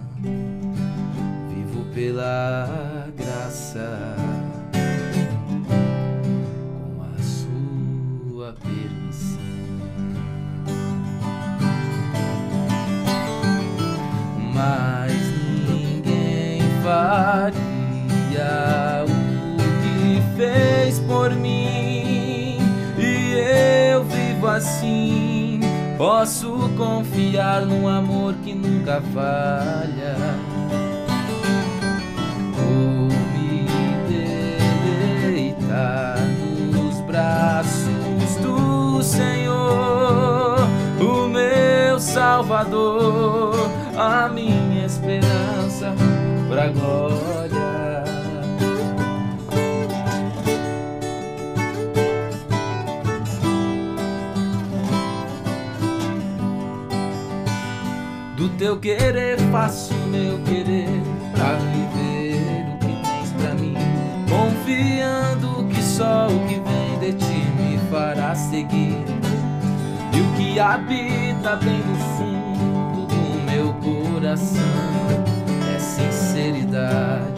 Vivo 1.48 1.86
pela 1.94 3.08
graça 3.16 4.47
permissão. 8.52 9.38
Mas 14.54 15.12
ninguém 15.68 16.60
faria 16.82 17.54
o 19.04 19.58
que 19.82 20.22
fez 20.36 20.98
por 21.00 21.30
mim, 21.34 22.58
e 22.98 23.90
eu 23.92 24.04
vivo 24.04 24.46
assim. 24.46 25.60
Posso 25.96 26.70
confiar 26.76 27.66
num 27.66 27.88
amor 27.88 28.34
que 28.44 28.54
nunca 28.54 29.00
falha. 29.12 30.16
Salvador, 42.58 43.70
a 43.96 44.28
minha 44.28 44.84
esperança 44.84 45.94
pra 46.48 46.66
glória. 46.66 48.04
Do 58.36 58.48
teu 58.58 58.76
querer 58.80 59.38
faço 59.52 59.94
meu 60.08 60.40
querer 60.40 60.88
pra 61.36 61.54
viver 61.54 62.74
o 62.74 62.78
que 62.78 63.02
tens 63.04 63.32
pra 63.40 63.54
mim, 63.54 63.76
confiando 64.28 65.64
que 65.68 65.80
só 65.80 66.26
o 66.26 66.46
que 66.48 66.54
vem 66.54 66.98
de 66.98 67.12
ti 67.24 67.52
me 67.56 67.78
fará 67.88 68.34
seguir. 68.34 69.04
E 70.12 70.20
o 70.20 70.36
que 70.36 70.58
habita 70.58 71.54
bem 71.54 71.78
no 71.78 72.07
coração 74.28 74.60
é 75.74 75.78
sinceridade, 75.78 77.37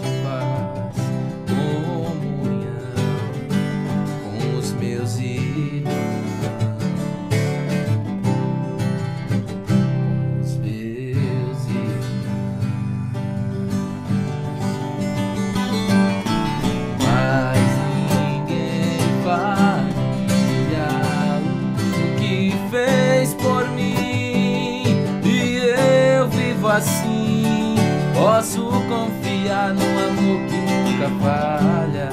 assim. 26.71 27.77
Posso 28.15 28.63
confiar 28.89 29.73
num 29.75 29.99
amor 29.99 30.47
que 30.47 30.57
nunca 30.57 31.09
falha. 31.23 32.11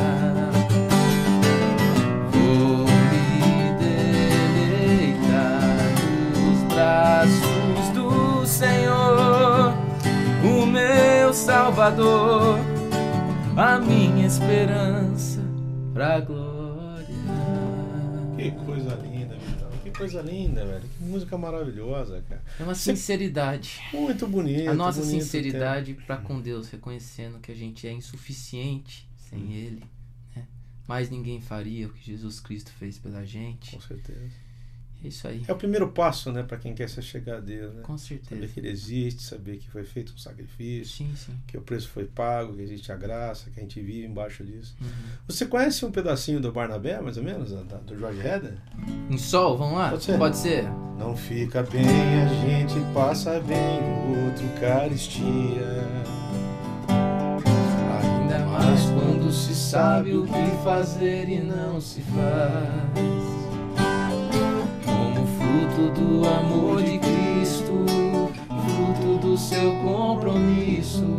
Vou 2.32 2.86
me 2.88 3.74
deleitar 5.10 5.62
nos 6.36 6.60
braços 6.74 7.90
do 7.94 8.46
Senhor, 8.46 9.74
o 10.44 10.66
meu 10.66 11.34
Salvador, 11.34 12.60
a 13.56 13.80
minha 13.80 14.26
esperança 14.26 15.42
pra 15.94 16.20
glória. 16.22 16.47
Coisa 19.98 20.22
linda, 20.22 20.66
velho. 20.66 20.88
Que 20.98 21.04
música 21.04 21.38
maravilhosa, 21.38 22.24
cara. 22.30 22.44
É 22.60 22.63
uma 22.63 22.75
Você- 22.75 22.96
sinceridade. 22.96 23.82
Muito 23.94 24.27
bonito. 24.27 24.70
A 24.70 24.74
nossa 24.74 25.01
bonito 25.01 25.22
sinceridade 25.24 25.94
para 25.94 26.18
com 26.18 26.39
Deus, 26.39 26.70
reconhecendo 26.70 27.39
que 27.39 27.51
a 27.51 27.56
gente 27.56 27.88
é 27.88 27.92
insuficiente 27.92 29.08
sem 29.18 29.39
Hum. 29.39 29.51
Ele, 29.51 29.84
né? 30.36 30.46
Mas 30.88 31.10
ninguém 31.10 31.42
faria 31.42 31.88
o 31.88 31.89
que 31.94 32.06
Jesus 32.06 32.39
Cristo 32.39 32.72
fez 32.72 32.98
pela 32.98 33.25
gente. 33.25 33.72
Com 33.75 33.82
certeza. 33.82 34.47
É 35.04 35.08
isso 35.10 35.27
aí. 35.27 35.44
É 35.48 35.54
o 35.54 35.56
primeiro 35.56 35.88
passo, 35.89 36.32
né, 36.32 36.42
para 36.44 36.58
quem 36.58 36.74
quer 36.74 36.89
se 36.89 37.01
chegar 37.01 37.38
a 37.38 37.39
Deus, 37.39 37.74
né? 37.75 37.82
Com 37.84 37.98
Saber 37.98 38.20
certeza. 38.25 38.51
que 38.54 38.60
ele 38.60 38.70
existe, 38.70 39.22
saber 39.24 39.58
que 39.58 39.70
foi 39.70 39.84
feito 39.84 40.12
um 40.13 40.18
sacrifício, 40.18 40.98
Sim, 41.06 41.13
sim. 41.16 41.34
que 41.46 41.56
o 41.58 41.62
preço 41.62 41.88
foi 41.89 42.06
pago, 42.06 42.54
que 42.56 42.62
existe 42.63 42.92
a 42.92 42.96
graça, 42.96 43.50
que 43.51 43.60
a 43.60 43.63
gente 43.63 43.80
vive 43.80 44.06
embaixo 44.08 44.44
disso. 44.44 44.75
Uhum. 44.82 44.88
Você 45.27 45.46
conhece 45.46 45.86
um 45.86 45.92
pedacinho 45.92 46.39
do 46.39 46.51
Barnabé, 46.51 47.00
mais 47.00 47.16
ou 47.18 47.24
menos, 47.24 47.51
da- 47.51 47.62
da- 47.63 47.77
do 47.77 47.98
Jorge 47.98 48.20
Heder? 48.20 48.58
Em 49.10 49.18
sol, 49.18 49.56
vamos 49.56 49.77
lá? 49.77 49.92
Pode 49.92 50.04
ser. 50.04 50.18
Pode 50.18 50.38
ser? 50.38 50.63
Não 50.98 51.16
fica 51.16 51.62
bem, 51.62 51.86
a 51.86 52.27
gente 52.27 52.74
passa 52.94 53.39
bem, 53.39 53.80
o 53.80 54.25
outro 54.25 54.48
caristia. 54.60 55.86
Ainda 58.01 58.39
mais 58.46 58.82
quando 58.89 59.32
se 59.32 59.54
sabe 59.54 60.13
o 60.16 60.24
que 60.25 60.63
fazer 60.63 61.30
e 61.30 61.39
não 61.39 61.80
se 61.80 62.01
faz. 62.01 63.47
Fruto 65.58 65.90
do 66.00 66.22
amor 66.28 66.84
de 66.84 67.00
Cristo, 67.00 67.74
fruto 68.48 69.18
do 69.18 69.36
seu 69.36 69.72
compromisso. 69.78 71.18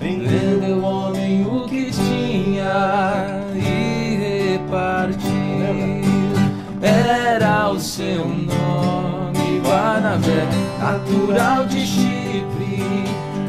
Vendeu 0.00 0.78
o 0.78 0.82
homem 0.82 1.46
o 1.46 1.68
que 1.68 1.92
tinha 1.92 3.44
e 3.54 4.56
repartiu. 4.56 5.30
Era 6.82 7.70
o 7.70 7.78
seu 7.78 8.26
nome, 8.26 9.60
Barnabé, 9.62 10.48
natural 10.80 11.66
de 11.66 11.86
Chipre, 11.86 13.04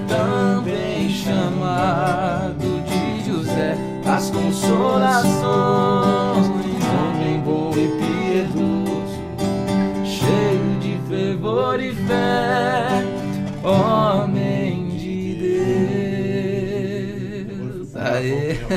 também 0.08 1.10
chamado 1.10 2.84
de 2.86 3.26
José. 3.28 3.76
As 4.06 4.30
consolações, 4.30 6.48
e 11.82 11.94
fé, 11.94 13.04
homem 13.68 14.90
de 14.98 15.36
Deus. 17.48 17.96
Aê. 17.96 18.58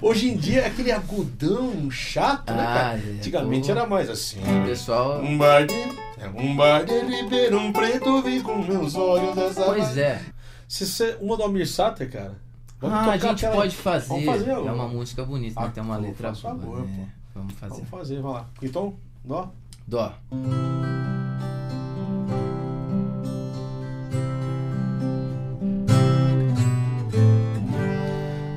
Hoje 0.00 0.30
em 0.30 0.36
dia 0.36 0.62
é 0.62 0.66
aquele 0.66 0.90
agudão 0.92 1.90
chato, 1.90 2.50
né, 2.52 2.64
cara? 2.64 2.90
Ah, 2.90 2.94
é, 2.98 3.10
Antigamente 3.16 3.66
pô. 3.66 3.72
era 3.72 3.86
mais 3.86 4.08
assim. 4.08 4.38
Pessoal, 4.64 5.20
Um 5.20 5.36
bar 5.36 5.66
de, 5.66 5.74
é 5.74 6.28
um 6.34 6.56
bar 6.56 6.84
de 6.84 6.98
Ribeirão 7.00 7.72
Preto, 7.72 8.22
vi 8.22 8.40
com 8.40 8.56
meus 8.62 8.94
olhos 8.94 9.34
dessa 9.34 9.64
pois 9.64 9.96
é. 9.98 10.20
Se 10.66 10.86
você, 10.86 11.16
uma 11.20 11.36
do 11.36 11.42
Almir 11.42 11.68
Sater, 11.68 12.10
cara. 12.10 12.34
Ah, 12.82 13.10
a 13.10 13.16
gente 13.18 13.44
aquela- 13.46 13.54
pode 13.62 13.76
fazer. 13.76 14.24
Fazer, 14.24 14.50
É 14.50 14.56
uma 14.58 14.88
música 14.88 15.24
bonita, 15.24 15.60
né? 15.60 15.66
Ah, 15.66 15.70
Tem 15.70 15.82
uma 15.82 15.96
pô, 15.96 16.02
letra 16.02 16.30
boa. 16.32 16.36
favor, 16.42 16.80
né? 16.86 17.08
Vamos 17.34 17.54
fazer. 17.54 17.74
Vamos 17.74 17.88
fazer, 17.90 18.22
vai 18.22 18.32
lá. 18.32 18.46
Então, 18.62 18.94
ó. 19.28 19.48
Dó. 19.86 20.14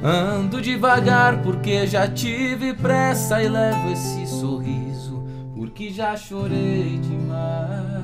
Ando 0.04 0.62
devagar 0.62 1.42
porque 1.42 1.86
já 1.86 2.08
tive 2.08 2.74
pressa 2.74 3.44
e 3.44 3.50
levo 3.50 3.92
esse 3.92 4.26
sorriso 4.26 5.22
porque 5.54 5.90
já 5.90 6.16
chorei 6.16 6.98
demais. 7.00 7.98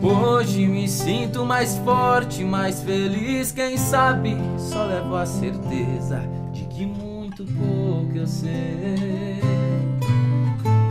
Hoje 0.00 0.66
me 0.66 0.88
sinto 0.88 1.44
mais 1.44 1.76
forte, 1.78 2.42
mais 2.42 2.82
feliz, 2.82 3.52
quem 3.52 3.76
sabe 3.76 4.36
só 4.56 4.84
levo 4.84 5.14
a 5.14 5.26
certeza 5.26 6.20
de 6.52 6.64
que 6.64 6.86
muito 6.86 7.44
pouco 7.44 7.81
eu 8.22 8.26
sei 8.26 9.40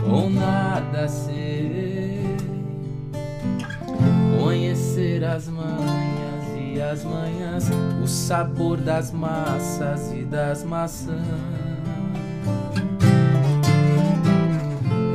ou 0.06 0.28
nada 0.28 1.08
sei. 1.08 2.36
Conhecer 4.38 5.24
as 5.24 5.48
manhas 5.48 6.44
e 6.58 6.80
as 6.80 7.04
manhãs, 7.04 7.70
o 8.02 8.06
sabor 8.06 8.76
das 8.76 9.10
massas 9.12 10.12
e 10.12 10.24
das 10.24 10.62
maçãs. 10.62 11.16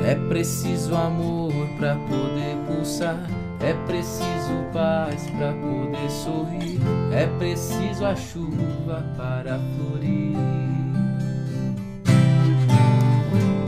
É 0.04 0.16
preciso 0.28 0.96
amor 0.96 1.54
pra 1.78 1.96
poder 1.96 2.58
pulsar. 2.66 3.20
É 3.60 3.74
preciso 3.86 4.64
paz 4.74 5.30
pra 5.38 5.52
poder 5.54 6.10
sorrir. 6.10 6.80
É 7.12 7.28
preciso 7.38 8.06
a 8.06 8.16
chuva 8.16 9.04
para 9.18 9.60
florir. 9.76 10.37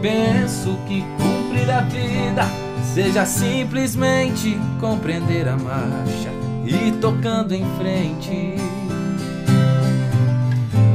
Penso 0.01 0.79
que 0.88 1.03
cumprir 1.17 1.69
a 1.69 1.81
vida 1.81 2.45
seja 2.93 3.25
simplesmente 3.25 4.57
compreender 4.79 5.45
a 5.47 5.57
marcha 5.57 6.29
e 6.65 6.91
tocando 7.01 7.53
em 7.53 7.65
frente. 7.77 8.55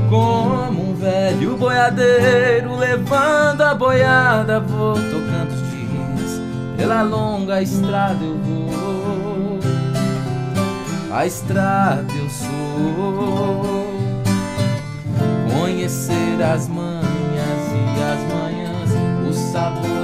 Como 0.08 0.90
um 0.90 0.94
velho 0.94 1.54
boiadeiro 1.56 2.76
levando 2.76 3.60
a 3.60 3.74
boiada, 3.74 4.60
vou 4.60 4.94
tocando 4.94 5.52
os 5.52 5.70
dias. 5.70 6.40
Pela 6.78 7.02
longa 7.02 7.60
estrada 7.60 8.24
eu 8.24 8.38
vou. 8.38 9.58
A 11.12 11.26
estrada 11.26 12.06
eu 12.16 12.30
sou. 12.30 13.84
Conhecer 15.60 16.42
as 16.42 16.68
manhas 16.68 17.03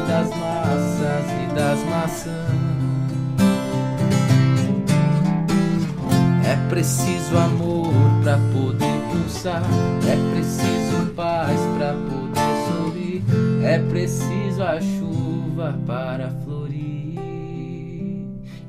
das 0.06 0.28
massas 0.30 1.24
e 1.42 1.54
das 1.54 1.78
maçãs. 1.88 2.70
É 6.44 6.68
preciso 6.68 7.36
amor 7.36 7.92
pra 8.22 8.38
poder 8.52 9.00
pulsar, 9.12 9.62
é 10.06 10.34
preciso 10.34 11.14
paz 11.14 11.58
pra 11.76 11.94
poder 11.94 12.50
sorrir, 12.68 13.22
é 13.64 13.78
preciso 13.78 14.62
a 14.62 14.80
chuva 14.80 15.78
para 15.86 16.30
florir. 16.44 16.59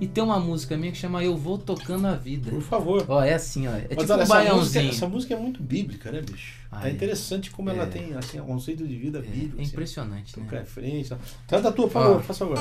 E 0.01 0.07
tem 0.07 0.23
uma 0.23 0.39
música 0.39 0.75
minha 0.75 0.91
que 0.91 0.97
chama 0.97 1.23
Eu 1.23 1.37
Vou 1.37 1.59
Tocando 1.59 2.07
a 2.07 2.15
Vida. 2.15 2.49
Por 2.49 2.61
favor. 2.63 3.05
Ó, 3.07 3.21
é 3.23 3.35
assim, 3.35 3.67
ó. 3.67 3.71
É 3.71 3.85
Mas 3.95 3.99
tipo 3.99 4.01
olha, 4.01 4.01
um 4.01 4.01
essa, 4.01 4.15
música, 4.17 4.33
baiãozinho. 4.33 4.89
essa 4.89 5.07
música 5.07 5.33
é 5.35 5.37
muito 5.37 5.61
bíblica, 5.61 6.11
né, 6.11 6.21
bicho? 6.21 6.55
Ah, 6.71 6.87
é 6.87 6.89
é. 6.89 6.93
interessante 6.93 7.51
como 7.51 7.69
ela 7.69 7.83
É. 7.83 7.85
tem 7.85 8.13
assim, 8.15 8.39
um 8.39 8.45
conceito 8.45 8.87
de 8.87 8.95
vida 8.97 9.19
bíblico. 9.21 9.59
É 9.59 9.61
assim. 9.61 9.71
impressionante, 9.71 10.33
Tocar 10.33 10.55
né? 10.55 10.61
em 10.63 10.65
frente. 10.65 11.09
Tá. 11.09 11.19
Canta 11.47 11.69
a 11.69 11.71
tua, 11.71 11.85
por 11.87 11.93
favor, 11.93 12.23
faça 12.23 12.45
favor. 12.47 12.57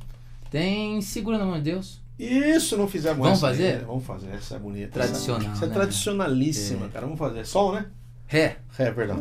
Tem 0.51 1.01
Segura 1.01 1.39
na 1.39 1.45
Mão 1.47 1.57
de 1.57 1.63
Deus. 1.71 2.01
Isso, 2.19 2.77
não 2.77 2.89
fizemos 2.89 3.19
Vamos 3.19 3.39
essa 3.39 3.47
fazer? 3.49 3.79
né? 3.79 3.85
Vamos 3.87 4.05
fazer, 4.05 4.35
essa 4.35 4.57
é 4.57 4.59
bonita. 4.59 4.91
Tradicional, 4.93 5.41
Essa, 5.41 5.51
essa 5.53 5.65
é 5.65 5.69
né? 5.69 5.75
tradicionalíssima, 5.75 6.87
É. 6.87 6.89
cara. 6.89 7.07
Vamos 7.07 7.19
fazer. 7.19 7.47
Sol, 7.47 7.73
né? 7.73 7.87
Ré. 8.27 8.57
É, 8.79 8.91
perdão. 8.91 9.19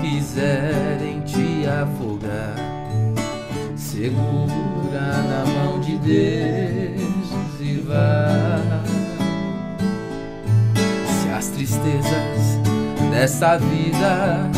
Quiserem 0.00 1.20
te 1.22 1.66
afogar, 1.66 2.54
segura 3.76 5.22
na 5.22 5.44
mão 5.46 5.80
de 5.80 5.96
Deus 5.98 7.60
e 7.60 7.74
vai. 7.86 8.82
Se 11.06 11.28
as 11.30 11.48
tristezas 11.48 12.58
dessa 13.10 13.56
vida 13.58 14.50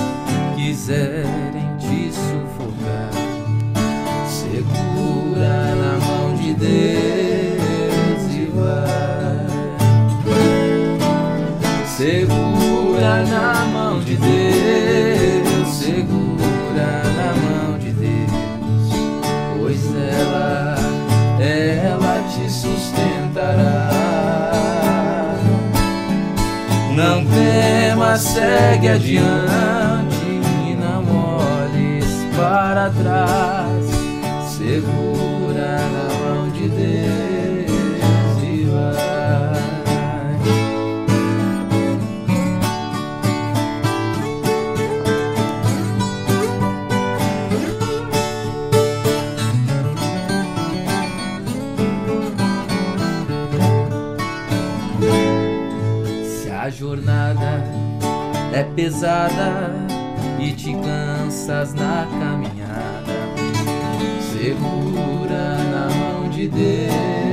quiserem 0.57 1.77
te 1.79 2.11
sufocar, 2.13 3.11
segura 4.29 5.75
na 5.75 5.99
mão 6.05 6.35
de 6.37 6.55
Deus 6.55 7.20
segue 28.21 28.89
adiante 28.89 30.27
e 30.69 30.75
não 30.75 31.03
olhes 31.39 32.05
para 32.37 32.91
trás. 32.91 33.87
Segura 34.53 35.20
é 58.61 58.65
pesada 58.77 59.73
e 60.39 60.53
te 60.53 60.75
cansas 60.75 61.73
na 61.73 62.07
caminhada, 62.21 63.15
segura 64.33 65.57
na 65.71 65.89
mão 65.95 66.29
de 66.29 66.47
Deus 66.47 67.30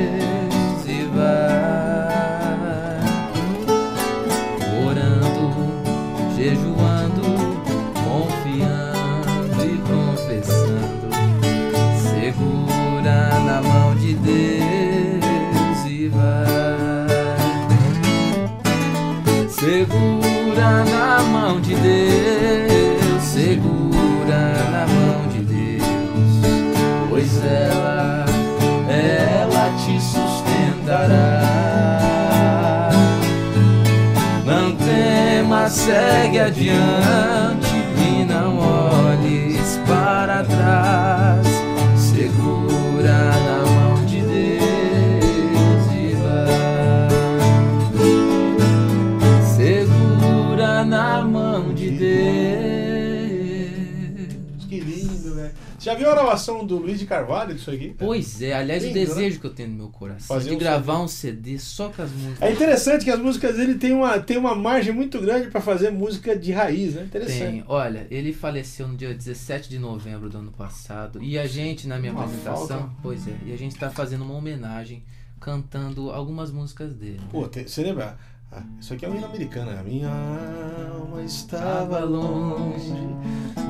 do 56.67 56.77
Luiz 56.77 56.99
de 56.99 57.05
Carvalho 57.05 57.55
disso 57.55 57.71
aqui? 57.71 57.95
Pois 57.97 58.41
é, 58.41 58.53
aliás, 58.53 58.83
Lindo, 58.83 58.99
o 58.99 59.05
desejo 59.05 59.39
que 59.39 59.47
eu 59.47 59.53
tenho 59.53 59.69
no 59.69 59.75
meu 59.75 59.87
coração 59.89 60.35
Fazer 60.35 60.49
de 60.49 60.55
um 60.55 60.59
gravar 60.59 60.99
um 61.01 61.07
CD 61.07 61.57
só 61.57 61.89
com 61.89 62.01
as 62.01 62.11
músicas. 62.11 62.41
É 62.41 62.51
interessante 62.51 63.03
que 63.05 63.09
as 63.11 63.19
músicas 63.19 63.55
dele 63.55 63.75
tem 63.75 63.93
uma, 63.93 64.19
tem 64.19 64.37
uma 64.37 64.53
margem 64.53 64.93
muito 64.93 65.19
grande 65.19 65.49
pra 65.49 65.59
fazer 65.61 65.89
música 65.89 66.35
de 66.37 66.51
raiz, 66.51 66.93
né? 66.95 67.03
Interessante. 67.03 67.39
Tem, 67.39 67.63
olha, 67.67 68.05
ele 68.11 68.33
faleceu 68.33 68.87
no 68.87 68.95
dia 68.95 69.13
17 69.13 69.69
de 69.69 69.79
novembro 69.79 70.29
do 70.29 70.37
ano 70.37 70.51
passado 70.51 71.23
e 71.23 71.39
a 71.39 71.47
gente, 71.47 71.87
na 71.87 71.97
minha 71.97 72.11
Uma 72.11 72.25
apresentação, 72.25 72.67
falta. 72.67 72.89
pois 73.01 73.27
é, 73.27 73.33
e 73.45 73.53
a 73.53 73.57
gente 73.57 73.75
tá 73.75 73.89
fazendo 73.89 74.23
uma 74.23 74.33
homenagem 74.35 75.03
cantando 75.39 76.11
algumas 76.11 76.51
músicas 76.51 76.93
dele. 76.93 77.21
Pô, 77.31 77.47
tem- 77.47 77.67
você 77.67 77.81
lembra? 77.83 78.17
Ah, 78.51 78.63
isso 78.79 78.93
aqui 78.93 79.05
é 79.05 79.09
um 79.09 79.15
hino 79.15 79.25
americano. 79.25 79.71
né? 79.71 79.79
A 79.79 79.83
minha 79.83 80.09
alma 80.09 81.21
estava 81.21 81.99
longe 81.99 82.91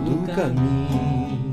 do 0.06 0.34
caminho 0.36 1.47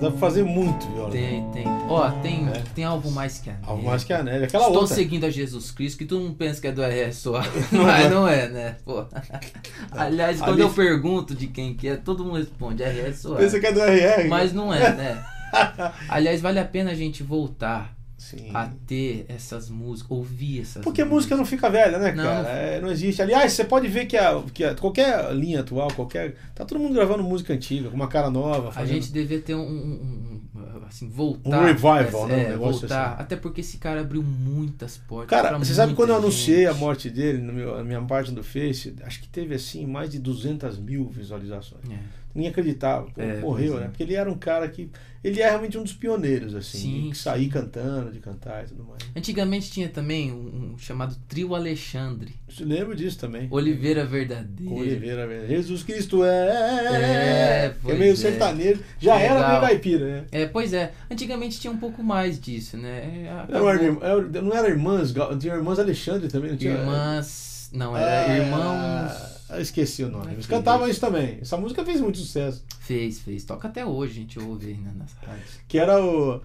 Dá 0.00 0.10
pra 0.10 0.18
fazer 0.18 0.44
muito, 0.44 0.86
viola. 0.92 1.10
Tem, 1.10 1.48
tem. 1.50 1.64
Ó, 1.88 2.10
tem, 2.22 2.48
É. 2.48 2.62
tem 2.74 2.84
algo 2.84 3.10
mais 3.10 3.38
que 3.38 3.50
a 3.50 3.54
neve. 3.54 3.64
Algo 3.66 3.84
mais 3.86 4.04
que 4.04 4.12
a 4.12 4.22
neve. 4.22 4.44
Aquela 4.44 4.64
Estou 4.66 4.80
outra. 4.82 4.94
seguindo 4.96 5.24
a 5.26 5.30
Jesus 5.30 5.70
Cristo, 5.70 5.98
que 5.98 6.04
todo 6.04 6.20
mundo 6.20 6.34
pensa 6.36 6.60
que 6.60 6.66
é 6.66 6.72
do 6.72 6.82
RS 6.82 7.16
só. 7.16 7.40
Não 7.72 7.84
Mas 7.84 8.06
é. 8.06 8.08
não 8.10 8.28
é, 8.28 8.48
né? 8.48 8.76
Pô. 8.84 9.04
Aliás, 9.92 10.38
quando 10.38 10.52
Ali- 10.54 10.62
eu 10.62 10.70
pergunto 10.70 11.34
de 11.34 11.46
quem 11.48 11.74
que 11.74 11.88
é, 11.88 11.96
todo 11.96 12.24
mundo 12.24 12.36
responde 12.36 12.82
RS 12.82 13.20
só. 13.22 13.34
Pensa 13.36 13.58
que 13.60 13.66
é 13.66 13.72
do 13.72 13.80
RR. 13.80 14.28
Mas 14.28 14.52
não 14.52 14.72
é, 14.72 14.92
né? 14.94 15.24
Aliás, 16.08 16.40
vale 16.40 16.58
a 16.60 16.64
pena 16.64 16.90
a 16.90 16.94
gente 16.94 17.22
voltar 17.22 17.96
Sim. 18.18 18.50
a 18.52 18.66
ter 18.86 19.24
essas 19.28 19.70
músicas, 19.70 20.10
ouvir 20.10 20.60
essas 20.62 20.82
Porque 20.82 21.00
a 21.00 21.04
músicas. 21.04 21.16
música 21.30 21.36
não 21.36 21.46
fica 21.46 21.70
velha, 21.70 21.98
né, 21.98 22.12
Não. 22.12 22.24
cara? 22.24 22.48
É, 22.48 22.80
Não, 22.80 22.90
existe. 22.90 23.22
Aliás, 23.22 23.52
você 23.52 23.64
pode 23.64 23.86
ver 23.88 24.06
que, 24.06 24.16
a, 24.16 24.42
que 24.52 24.64
a- 24.64 24.74
qualquer 24.74 25.32
linha 25.34 25.60
atual, 25.60 25.88
qualquer. 25.94 26.34
Tá 26.54 26.64
todo 26.64 26.78
mundo 26.80 26.94
gravando 26.94 27.22
música 27.22 27.54
antiga, 27.54 27.88
com 27.88 27.94
uma 27.96 28.08
cara 28.08 28.28
nova. 28.28 28.68
A 28.70 28.72
fazendo- 28.72 28.94
gente 28.94 29.12
devia 29.12 29.40
ter 29.40 29.54
um, 29.54 29.60
um- 29.60 30.40
um- 30.54 30.84
assim, 30.88 31.08
voltar. 31.08 31.60
Um 31.60 31.64
revival, 31.64 32.00
essa- 32.00 32.26
né? 32.26 32.36
Um 32.48 32.52
É, 32.52 32.56
voltar. 32.56 33.12
assim. 33.12 33.22
Até 33.22 33.36
porque 33.36 33.60
esse 33.60 33.78
cara 33.78 34.00
abriu 34.00 34.22
muitas 34.22 34.96
portas. 34.98 35.28
Cara, 35.40 35.56
você 35.56 35.72
sabe 35.72 35.94
quando 35.94 36.10
eu 36.10 36.16
anunciei 36.16 36.66
a 36.66 36.74
morte 36.74 37.08
dele 37.10 37.38
no 37.38 37.52
meu- 37.52 37.76
na 37.76 37.84
minha 37.84 38.02
página 38.02 38.34
do 38.34 38.42
Face? 38.42 38.94
Acho 39.02 39.20
que 39.20 39.28
teve 39.28 39.54
assim 39.54 39.86
mais 39.86 40.10
de 40.10 40.18
200 40.18 40.76
mil 40.78 41.08
visualizações. 41.08 41.82
É. 41.90 41.98
Ninguém 42.38 42.50
acreditava. 42.52 43.06
Pô, 43.10 43.20
É, 43.20 43.40
morreu, 43.40 43.72
pois 43.72 43.80
é. 43.82 43.84
né? 43.84 43.88
Porque 43.88 44.02
ele 44.04 44.14
era 44.14 44.30
um 44.30 44.38
cara 44.38 44.68
que. 44.68 44.88
Ele 45.24 45.40
é 45.42 45.48
realmente 45.48 45.76
um 45.76 45.82
dos 45.82 45.92
pioneiros, 45.92 46.54
assim. 46.54 46.78
Sim, 46.78 47.00
de 47.10 47.16
sim. 47.16 47.22
sair 47.24 47.48
cantando, 47.48 48.12
de 48.12 48.20
cantar 48.20 48.62
e 48.64 48.68
tudo 48.68 48.84
mais. 48.84 49.02
Antigamente 49.16 49.68
tinha 49.68 49.88
também 49.88 50.30
um, 50.32 50.74
um 50.74 50.78
chamado 50.78 51.16
Trio 51.28 51.56
Alexandre. 51.56 52.36
Eu 52.60 52.64
lembro 52.64 52.94
disso 52.94 53.18
também. 53.18 53.48
Oliveira 53.50 54.06
Verdadeira. 54.06 54.72
Oliveira. 54.72 55.46
Jesus 55.48 55.82
Cristo 55.82 56.24
é. 56.24 56.48
É, 56.92 57.74
é 57.84 57.94
meio 57.94 58.12
é. 58.12 58.16
sertanejo. 58.16 58.80
Já 59.00 59.18
era 59.18 59.34
Legal. 59.34 59.48
meio 59.50 59.60
caipira, 59.62 60.06
né? 60.06 60.24
É, 60.30 60.46
pois 60.46 60.72
é. 60.72 60.92
Antigamente 61.10 61.58
tinha 61.58 61.72
um 61.72 61.78
pouco 61.78 62.00
mais 62.04 62.38
disso, 62.40 62.76
né? 62.76 63.24
É, 63.26 63.30
Não 63.52 63.68
acabou- 63.68 63.70
era, 63.70 63.84
era- 63.84 64.42
não 64.42 64.54
era 64.56 64.68
irmãs, 64.68 65.12
tinha 65.40 65.54
irmãs 65.54 65.80
Alexandre 65.80 66.28
também, 66.28 66.52
não 66.52 66.58
tinha? 66.58 66.74
Irmãs. 66.74 67.70
Não, 67.72 67.96
era 67.96 68.32
Ah, 68.32 68.38
Irmãos. 68.38 69.37
Eu 69.50 69.60
esqueci 69.62 70.04
o 70.04 70.10
nome. 70.10 70.30
É 70.30 70.32
Eles 70.34 70.46
cantavam 70.46 70.88
isso. 70.88 71.00
também. 71.00 71.38
Essa 71.40 71.56
música 71.56 71.84
fez 71.84 72.00
muito 72.00 72.18
sucesso. 72.18 72.62
Fez, 72.80 73.18
fez. 73.20 73.44
Toca 73.44 73.68
até 73.68 73.84
hoje, 73.84 74.12
a 74.12 74.16
gente 74.16 74.38
ouve 74.38 74.66
aí 74.68 74.74
né, 74.76 74.92
nas 74.96 75.12
rádios. 75.14 75.58
Que 75.66 75.78
era 75.78 76.02
o 76.04 76.40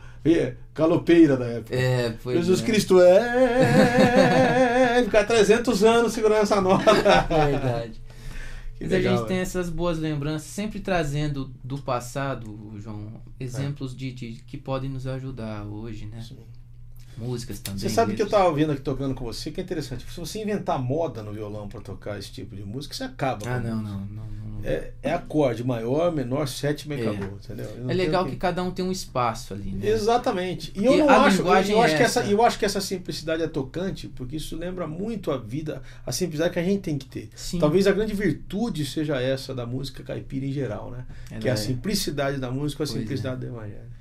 Calopeira 0.74 1.36
da 1.38 1.46
época. 1.46 1.76
É, 1.76 2.13
foi. 2.13 2.36
Jesus 2.36 2.62
Cristo 2.62 3.00
é. 3.02 5.04
Ficar 5.04 5.26
300 5.26 5.84
anos 5.84 6.13
segurando 6.13 6.44
essa 6.44 6.62
nota. 6.62 6.92
Verdade. 6.94 8.02
Que 8.78 8.86
Mas 8.86 8.94
a 8.94 8.96
legal, 8.96 9.18
gente 9.18 9.28
tem 9.28 9.38
velho. 9.38 9.42
essas 9.48 9.70
boas 9.70 10.00
lembranças, 10.00 10.48
sempre 10.48 10.80
trazendo 10.80 11.54
do 11.63 11.78
passado, 11.78 12.74
João, 12.78 13.22
exemplos 13.39 13.96
de, 13.96 14.12
de- 14.12 14.44
que 14.48 14.58
podem 14.58 14.89
nos 14.89 15.06
ajudar 15.08 15.63
hoje, 15.66 16.06
né? 16.06 16.22
Sim. 16.22 16.38
Músicas 17.17 17.60
também. 17.60 17.80
Você 17.80 17.89
sabe 17.89 18.15
que 18.15 18.21
eu 18.21 18.26
letras. 18.26 18.39
tava 18.41 18.49
ouvindo 18.49 18.71
aqui 18.71 18.82
tocando 18.82 19.13
com 19.15 19.23
você, 19.26 19.52
que 19.52 19.60
é 19.60 19.63
interessante. 19.63 20.06
Se 20.10 20.19
você 20.19 20.41
inventar 20.41 20.80
moda 20.82 21.21
no 21.21 21.32
violão 21.34 21.67
pra 21.67 21.80
tocar 21.82 22.17
esse 22.17 22.32
tipo 22.32 22.56
de 22.56 22.63
música, 22.63 22.93
você 22.95 23.04
acaba. 23.04 23.47
Ah, 23.47 23.60
não, 23.60 23.76
não, 23.78 23.99
não. 24.02 24.26
não. 24.28 24.34
É, 24.65 24.93
é 25.04 25.13
acorde 25.13 25.62
maior, 25.62 26.10
menor, 26.13 26.47
sétima 26.47 26.95
e 26.95 27.02
É. 27.02 27.10
acabou, 27.10 27.38
entendeu? 27.43 27.65
Eu 27.78 27.89
É 27.89 27.93
legal 27.93 28.23
tenho 28.23 28.34
que 28.36 28.39
cada 28.39 28.63
um 28.63 28.71
tem 28.71 28.84
um 28.86 28.93
espaço 28.93 29.54
ali, 29.54 29.71
né? 29.71 29.89
Exatamente. 29.89 30.69
E 30.69 30.73
Porque 30.76 30.88
eu 30.88 30.97
não 31.06 31.10
acho, 31.10 31.41
eu 31.41 31.54
é 31.54 31.60
acho 31.60 31.67
que 31.97 32.02
essa, 32.04 32.19
essa. 32.21 32.32
eu 32.32 32.41
acho 32.41 32.60
que 32.60 32.63
essa 32.65 32.80
simplicidade 32.80 33.43
é 33.43 33.47
tocante, 33.49 34.08
porque 34.08 34.38
isso 34.38 34.56
lembra 34.56 34.88
muito 34.88 35.32
a 35.32 35.38
vida, 35.38 35.82
a 36.06 36.13
simplicidade 36.13 36.54
que 36.54 36.60
a 36.60 36.63
gente 36.63 36.80
tem 36.82 36.97
que 36.97 37.06
ter. 37.08 37.30
Sim. 37.36 37.60
Talvez 37.60 37.88
a 37.88 37.91
grande 37.91 38.13
virtude 38.13 38.86
seja 38.86 39.19
essa 39.19 39.54
da 39.54 39.65
música 39.65 40.02
caipira 40.02 40.45
em 40.45 40.52
geral, 40.54 40.89
né? 40.91 41.06
Ela 41.30 41.41
que 41.41 41.47
é 41.49 41.52
a 41.52 41.56
é. 41.56 41.58
simplicidade 41.58 42.38
da 42.38 42.49
música, 42.49 42.84
a 42.84 42.88
Pois 42.88 42.95
é. 42.95 42.99
simplicidade 43.02 43.41
do 43.41 43.47
evangelho. 43.47 43.91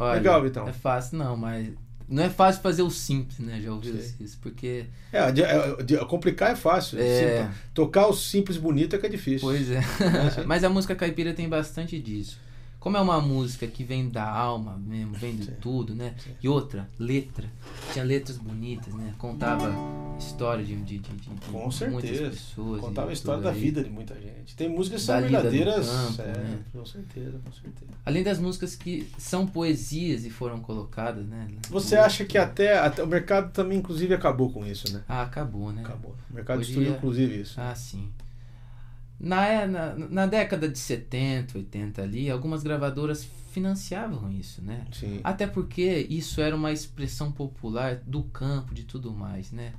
Olha, 0.00 0.14
Legal, 0.14 0.42
Vitão. 0.42 0.66
É 0.68 0.72
fácil, 0.72 1.16
não, 1.18 1.36
mas. 1.36 1.68
Não 2.08 2.22
é 2.22 2.30
fácil 2.30 2.62
fazer 2.62 2.82
o 2.82 2.90
simples, 2.90 3.38
né? 3.38 3.60
Já 3.60 3.72
ouviu 3.72 3.94
Sei. 3.94 4.14
isso? 4.20 4.38
Porque. 4.40 4.86
É, 5.12 5.30
de- 5.30 5.42
é, 5.42 5.82
de- 5.82 5.96
complicar 6.06 6.52
é 6.52 6.56
fácil. 6.56 6.98
É. 6.98 7.50
Tocar 7.74 8.06
o 8.06 8.14
simples 8.14 8.56
bonito 8.56 8.96
é 8.96 8.98
que 8.98 9.06
é 9.06 9.08
difícil. 9.10 9.40
Pois 9.46 9.70
é. 9.70 9.80
Mas 10.46 10.64
a 10.64 10.70
música 10.70 10.94
caipira 10.96 11.34
tem 11.34 11.48
bastante 11.48 11.98
disso. 11.98 12.40
Como 12.80 12.96
é 12.96 13.00
uma 13.00 13.20
música 13.20 13.66
que 13.66 13.82
vem 13.82 14.08
da 14.08 14.24
alma 14.24 14.76
mesmo, 14.78 15.12
vem 15.14 15.34
de 15.34 15.48
tudo, 15.52 15.94
né? 15.96 16.14
E 16.42 16.48
outra, 16.48 16.88
letra. 16.98 17.44
Tinha 17.92 18.04
letras 18.04 18.38
bonitas, 18.38 18.94
né? 18.94 19.14
Contava 19.18 19.74
história 20.18 20.64
de, 20.64 20.76
de, 20.76 20.98
de, 20.98 21.12
de- 21.16 21.28
Com 21.50 21.58
muitas 21.58 21.74
certeza. 21.74 22.30
pessoas. 22.30 22.80
Contava 22.80 23.10
a 23.10 23.12
história 23.12 23.42
da 23.42 23.50
aí. 23.50 23.58
vida 23.60 23.82
de 23.82 23.90
muita 23.90 24.14
gente. 24.14 24.54
Tem 24.56 24.68
músicas 24.68 25.00
que 25.00 25.06
são 25.06 25.20
verdadeiras. 25.20 25.88
campo, 25.88 26.22
é, 26.22 26.26
né? 26.38 26.58
Com 26.72 26.86
certeza, 26.86 27.38
com 27.44 27.52
certeza. 27.52 27.90
Além 28.06 28.22
das 28.22 28.38
músicas 28.38 28.76
que 28.76 29.08
são 29.18 29.44
poesias 29.44 30.24
e 30.24 30.30
foram 30.30 30.60
colocadas, 30.60 31.26
né? 31.26 31.48
Você 31.70 31.96
acha 31.96 32.24
que 32.24 32.38
até, 32.38 32.78
até 32.78 33.02
o 33.02 33.06
mercado 33.08 33.50
também, 33.52 33.78
inclusive, 33.78 34.14
acabou 34.14 34.50
com 34.52 34.64
isso, 34.64 34.92
né? 34.92 35.02
Ah, 35.08 35.22
acabou, 35.22 35.72
né? 35.72 35.82
Acabou. 35.82 36.14
O 36.30 36.34
mercado 36.34 36.60
Hoje 36.60 36.68
destruiu, 36.68 36.94
é- 36.94 36.96
inclusive, 36.96 37.40
isso. 37.40 37.60
Ah, 37.60 37.74
sim. 37.74 38.08
Na, 39.20 39.46
é- 39.46 39.66
na, 39.66 39.94
na 39.96 40.26
década 40.26 40.68
de 40.68 40.78
70, 40.78 41.58
80 41.58 42.02
ali, 42.02 42.30
algumas 42.30 42.62
gravadoras 42.62 43.24
financiavam 43.50 44.30
isso, 44.30 44.62
né? 44.62 44.86
Sim. 44.92 45.20
Até 45.24 45.46
porque 45.46 46.06
isso 46.08 46.40
era 46.40 46.54
uma 46.54 46.70
expressão 46.72 47.32
popular 47.32 47.96
do 48.06 48.22
campo, 48.24 48.72
de 48.74 48.84
tudo 48.84 49.12
mais, 49.12 49.50
né? 49.50 49.72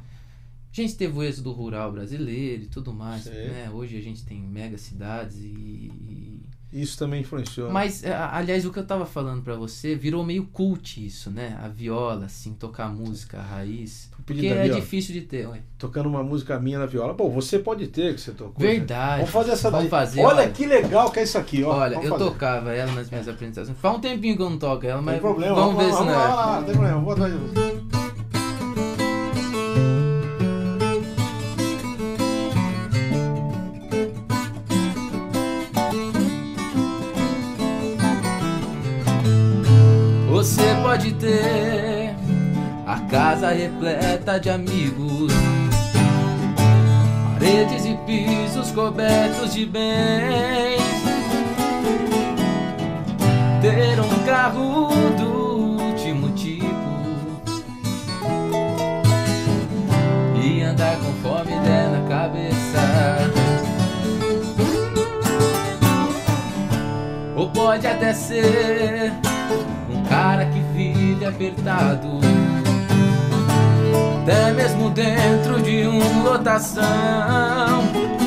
A 0.72 0.76
gente 0.82 0.96
teve 0.96 1.18
o 1.18 1.24
êxodo 1.24 1.52
rural 1.52 1.92
brasileiro 1.92 2.64
e 2.64 2.68
tudo 2.68 2.94
mais, 2.94 3.24
Sim. 3.24 3.32
né? 3.32 3.70
Hoje 3.74 3.98
a 3.98 4.02
gente 4.02 4.24
tem 4.26 4.42
mega 4.42 4.78
cidades 4.78 5.38
e... 5.38 5.48
e- 5.48 6.42
Isso 6.72 6.98
também 7.00 7.22
influenciou. 7.22 7.72
Mas, 7.72 8.04
aliás, 8.06 8.66
o 8.66 8.72
que 8.72 8.78
eu 8.78 8.86
tava 8.86 9.06
falando 9.06 9.42
pra 9.42 9.56
você, 9.56 9.96
virou 9.96 10.24
meio 10.24 10.46
cult 10.46 11.04
isso, 11.04 11.32
né? 11.32 11.58
A 11.64 11.68
viola, 11.68 12.26
assim, 12.26 12.54
tocar 12.54 12.90
música, 12.90 13.42
raiz. 13.42 14.10
Porque 14.26 14.46
é 14.46 14.72
ó. 14.72 14.76
difícil 14.76 15.14
de 15.14 15.22
ter, 15.22 15.48
ué. 15.48 15.62
Tocando 15.80 16.08
uma 16.08 16.22
música 16.22 16.60
minha 16.60 16.78
na 16.78 16.86
viola. 16.86 17.14
Bom, 17.14 17.32
você 17.32 17.58
pode 17.58 17.88
ter 17.88 18.14
que 18.14 18.22
você 18.22 18.32
tocou. 18.32 18.54
Verdade. 18.60 19.18
Vamos 19.22 19.32
fazer 19.32 19.52
essa 19.54 19.72
Vamos 19.72 19.90
daí. 19.90 19.90
fazer, 19.90 20.22
olha, 20.22 20.42
olha. 20.44 20.52
que 20.52 20.68
legal 20.68 21.10
que 21.10 21.20
é 21.20 21.24
isso 21.24 21.40
aqui, 21.40 21.64
ó. 21.64 21.74
Olha, 21.76 21.96
Vamos 21.96 22.06
eu 22.06 22.18
fazer. 22.18 22.26
tocava 22.30 22.72
ela 22.72 22.92
nas 22.92 23.10
minhas 23.10 23.28
apresentações. 23.28 23.76
Faz 23.80 23.96
um 23.98 24.00
tempinho 24.00 24.36
que 24.36 24.42
eu 24.44 24.50
não 24.52 24.60
toco 24.60 24.86
ela, 24.86 24.98
Não 24.98 25.04
mas 25.04 25.14
tem 25.16 25.22
problema. 25.22 25.56
vamos, 25.56 25.78
ver 25.78 25.86
se 25.86 25.92
vamos 25.92 26.06
não 26.08 26.14
lá, 26.14 26.24
é. 26.24 26.28
lá, 26.36 26.56
não 26.58 26.64
tem 26.66 26.74
problema. 26.76 27.00
Vou 27.02 27.14
atrás 27.14 27.34
de. 27.34 27.40
Você 27.40 27.69
casa 43.50 43.54
repleta 43.54 44.40
de 44.40 44.50
amigos, 44.50 45.34
paredes 47.34 47.86
e 47.86 47.98
pisos 48.06 48.72
cobertos 48.72 49.54
de 49.54 49.66
bens, 49.66 50.82
ter 53.62 54.00
um 54.00 54.26
carro 54.26 54.90
do 55.18 55.84
último 55.84 56.30
tipo. 56.32 56.70
E 60.42 60.62
andar 60.62 60.98
conforme 60.98 61.52
der 61.60 61.90
na 61.90 62.08
cabeça. 62.08 62.80
Ou 67.36 67.50
pode 67.50 67.88
até 67.88 68.14
ser 68.14 69.12
um 69.90 70.04
cara 70.04 70.46
que 70.46 70.60
vive 70.74 71.26
apertado, 71.26 72.20
até 74.22 74.52
mesmo 74.52 74.90
dentro 74.90 75.62
de 75.62 75.88
uma 75.88 76.32
lotação. 76.32 78.19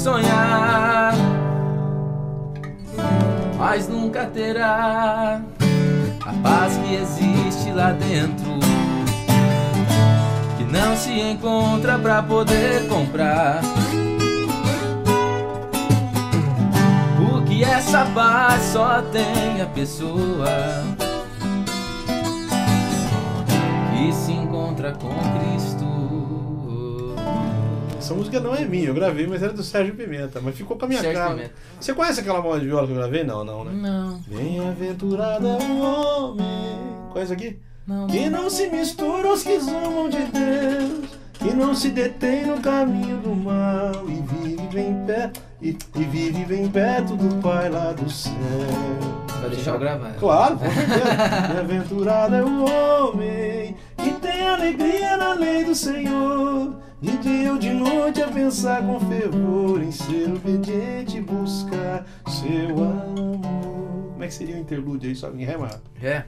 Sonhar, 0.00 1.12
mas 3.58 3.86
nunca 3.86 4.24
terá 4.24 5.42
a 6.24 6.32
paz 6.42 6.78
que 6.78 6.94
existe 6.94 7.70
lá 7.72 7.92
dentro. 7.92 8.58
Que 10.56 10.64
não 10.64 10.96
se 10.96 11.12
encontra 11.12 11.98
pra 11.98 12.22
poder 12.22 12.88
comprar. 12.88 13.60
Porque 17.18 17.62
essa 17.62 18.06
paz 18.14 18.62
só 18.72 19.02
tem 19.02 19.60
a 19.60 19.66
pessoa 19.66 20.46
que 23.92 24.12
se 24.14 24.32
encontra 24.32 24.92
com 24.92 25.10
Cristo. 25.10 25.89
Essa 28.10 28.18
música 28.18 28.40
não 28.40 28.52
é 28.52 28.64
minha, 28.64 28.88
eu 28.88 28.94
gravei, 28.94 29.24
mas 29.24 29.40
era 29.40 29.52
do 29.52 29.62
Sérgio 29.62 29.94
Pimenta, 29.94 30.40
mas 30.40 30.56
ficou 30.56 30.76
com 30.76 30.84
a 30.84 30.88
minha 30.88 31.00
Sérgio 31.00 31.20
cara. 31.20 31.32
Pimenta. 31.32 31.52
Você 31.80 31.94
conhece 31.94 32.18
aquela 32.18 32.42
moda 32.42 32.58
de 32.58 32.66
viola 32.66 32.84
que 32.84 32.92
eu 32.92 32.96
gravei? 32.96 33.22
Não, 33.22 33.44
não, 33.44 33.64
né? 33.64 33.70
Não, 33.72 34.20
Bem-aventurado 34.26 35.46
é 35.46 35.56
o 35.56 35.80
homem. 35.80 37.08
Conhece 37.12 37.32
aqui? 37.32 37.56
não. 37.86 38.08
Que 38.08 38.28
não 38.28 38.50
se 38.50 38.68
mistura 38.68 39.28
aos 39.28 39.44
que 39.44 39.60
zombam 39.60 40.08
de 40.08 40.24
Deus, 40.24 41.08
que 41.34 41.54
não 41.54 41.72
se 41.72 41.90
detém 41.90 42.46
no 42.46 42.60
caminho 42.60 43.18
do 43.18 43.32
mal 43.32 43.92
e 44.08 44.20
vive 44.20 44.66
bem 44.74 45.04
perto 45.06 45.40
e, 45.62 45.68
e 45.94 46.02
vive 46.02 46.44
bem 46.46 46.68
perto 46.68 47.14
do 47.14 47.36
Pai 47.40 47.70
lá 47.70 47.92
do 47.92 48.10
céu. 48.10 48.32
Vai 49.40 49.50
deixar 49.50 49.74
eu 49.74 49.78
gravar. 49.78 50.14
Claro, 50.14 50.58
com 50.58 50.68
certeza. 50.68 51.48
Bem-aventurado 51.48 52.34
é 52.34 52.42
o 52.42 52.64
homem 52.64 53.76
que 53.96 54.10
tem 54.14 54.48
alegria 54.48 55.16
na 55.16 55.34
lei 55.34 55.62
do 55.62 55.76
Senhor. 55.76 56.89
De 57.02 57.16
dia 57.18 57.52
ou 57.52 57.58
de 57.58 57.70
noite 57.70 58.22
a 58.22 58.28
pensar 58.28 58.82
com 58.82 59.00
fervor 59.00 59.82
em 59.82 59.90
ser 59.90 60.30
obediente 60.30 61.16
e 61.16 61.20
buscar 61.20 62.04
seu 62.28 62.70
amor. 62.70 63.40
Como 64.12 64.22
é 64.22 64.26
que 64.26 64.34
seria 64.34 64.56
o 64.56 64.58
interlúdio 64.58 65.08
aí, 65.08 65.16
só 65.16 65.30
em 65.30 65.44
ré 65.44 65.56
maior? 65.56 65.80
É. 66.02 66.24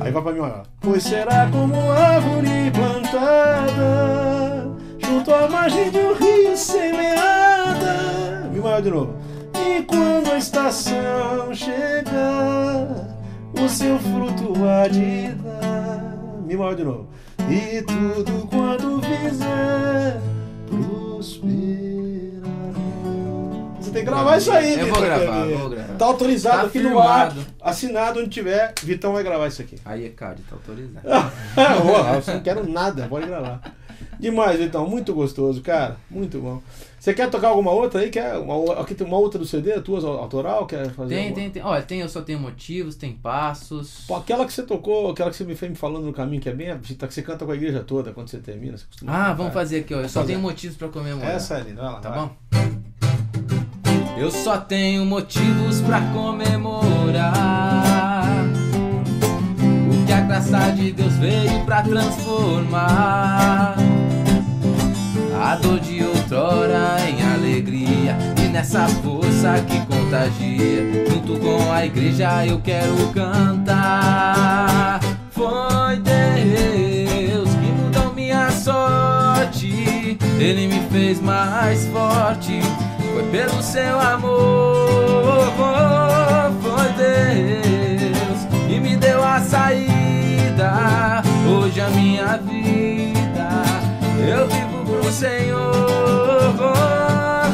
Aí 0.00 0.12
vai 0.12 0.22
pra 0.22 0.32
mim, 0.32 0.40
ó. 0.40 0.62
Pois 0.80 1.02
será 1.02 1.48
como 1.50 1.90
árvore 1.90 2.70
plantada 2.72 4.68
junto 4.98 5.32
à 5.32 5.48
margem 5.48 5.90
de 5.90 5.98
um 5.98 6.12
rio 6.12 6.54
semeada. 6.54 8.50
Mi 8.52 8.60
maior 8.60 8.82
de 8.82 8.90
novo. 8.90 9.14
E 9.54 9.82
quando 9.84 10.32
as 10.32 10.44
estação 10.44 11.54
chegar, 11.54 13.15
o 13.62 13.68
seu 13.68 13.98
fruto 13.98 14.52
há 14.64 14.88
de 14.88 15.28
dar. 15.32 16.16
Mi 16.44 16.56
maior 16.56 16.74
de 16.74 16.84
novo. 16.84 17.08
E 17.48 17.82
tudo 17.82 18.46
quanto 18.48 19.00
fizer 19.02 20.20
prosperará. 20.68 21.56
Você 23.80 23.90
tem 23.90 24.04
que 24.04 24.10
gravar 24.10 24.36
isso 24.36 24.52
aí, 24.52 24.78
Eu 24.78 24.86
vou 24.92 25.00
gravar, 25.02 25.44
vou 25.46 25.70
gravar. 25.70 25.94
Tá 25.94 26.04
autorizado 26.04 26.58
Tá 26.62 26.66
aqui 26.66 26.78
no 26.80 26.98
ar. 26.98 27.34
Assinado 27.60 28.20
onde 28.20 28.30
tiver, 28.30 28.72
Vitão 28.82 29.12
vai 29.12 29.22
gravar 29.22 29.48
isso 29.48 29.62
aqui. 29.62 29.76
Aí 29.84 30.06
é 30.06 30.08
card, 30.10 30.42
tá 30.42 30.56
autorizado. 30.56 31.06
Eu 32.28 32.34
não 32.34 32.40
quero 32.40 32.68
nada, 32.68 33.06
pode 33.08 33.26
gravar. 33.26 33.60
Demais, 34.18 34.58
Vitão, 34.58 34.88
muito 34.88 35.12
gostoso, 35.14 35.60
cara. 35.62 35.96
Muito 36.10 36.38
bom. 36.40 36.60
Você 36.98 37.12
quer 37.14 37.30
tocar 37.30 37.48
alguma 37.48 37.70
outra 37.70 38.00
aí? 38.00 38.10
Quer 38.10 38.36
uma, 38.38 38.80
aqui 38.80 38.94
tem 38.94 39.06
uma 39.06 39.16
outra 39.18 39.38
do 39.38 39.44
CD, 39.46 39.80
tua 39.80 40.00
autoral? 40.18 40.66
Quer 40.66 40.90
fazer 40.90 41.14
Tem, 41.14 41.24
alguma? 41.28 41.40
tem, 41.42 41.50
tem. 41.50 41.62
Olha, 41.62 41.82
tem 41.82 42.00
Eu 42.00 42.08
Só 42.08 42.20
Tenho 42.22 42.40
Motivos, 42.40 42.96
tem 42.96 43.12
Passos. 43.12 44.04
Pô, 44.08 44.16
aquela 44.16 44.44
que 44.44 44.52
você 44.52 44.62
tocou, 44.64 45.10
aquela 45.10 45.30
que 45.30 45.36
você 45.36 45.44
me 45.44 45.54
foi 45.54 45.68
me 45.68 45.76
falando 45.76 46.04
no 46.06 46.12
caminho, 46.12 46.40
que 46.42 46.48
é 46.48 46.52
bem. 46.54 46.76
Que 46.78 46.96
você 46.96 47.22
canta 47.22 47.44
com 47.44 47.52
a 47.52 47.54
igreja 47.54 47.84
toda 47.86 48.12
quando 48.12 48.28
você 48.28 48.38
termina. 48.38 48.76
Você 48.76 48.86
costuma 48.86 49.12
Ah, 49.12 49.16
cantar. 49.24 49.34
vamos 49.34 49.52
fazer 49.54 49.78
aqui, 49.80 49.94
ó. 49.94 49.98
Eu 50.00 50.08
só 50.08 50.20
fazer. 50.20 50.32
tenho 50.32 50.40
motivos 50.42 50.76
pra 50.76 50.88
comemorar. 50.88 51.30
Essa 51.30 51.58
é 51.58 51.60
linda, 51.60 51.82
vai 51.82 51.92
lá. 51.92 52.00
Tá 52.00 52.10
vai. 52.10 52.18
bom? 52.20 52.30
Eu 54.18 54.30
só 54.30 54.56
tenho 54.58 55.04
motivos 55.04 55.80
pra 55.82 56.00
comemorar 56.12 57.44
o 60.02 60.06
que 60.06 60.12
a 60.12 60.20
graça 60.22 60.70
de 60.70 60.90
Deus 60.92 61.12
veio 61.18 61.64
pra 61.66 61.82
transformar. 61.82 63.76
A 65.40 65.54
dor 65.56 65.78
de 65.80 66.02
outrora 66.02 66.96
em 67.08 67.22
alegria 67.22 68.16
e 68.42 68.48
nessa 68.48 68.88
força 68.88 69.60
que 69.66 69.78
contagia. 69.86 71.06
Junto 71.08 71.38
com 71.38 71.72
a 71.72 71.84
igreja 71.84 72.46
eu 72.46 72.60
quero 72.60 72.96
cantar. 73.12 75.00
Foi 75.30 75.96
Deus 75.96 77.50
que 77.50 77.72
mudou 77.72 78.14
minha 78.14 78.50
sorte. 78.50 80.18
Ele 80.38 80.66
me 80.68 80.80
fez 80.90 81.20
mais 81.20 81.86
forte. 81.86 82.60
Foi 83.12 83.22
pelo 83.30 83.62
seu 83.62 84.00
amor. 84.00 85.52
Foi 86.62 86.88
Deus 86.96 88.46
que 88.68 88.80
me 88.80 88.96
deu 88.96 89.22
a 89.22 89.40
saída. 89.40 91.22
Hoje 91.48 91.80
a 91.80 91.88
minha 91.90 92.36
vida 92.38 93.06
eu 94.28 94.48
vivo 94.48 94.65
pro 95.06 95.12
Senhor. 95.12 96.54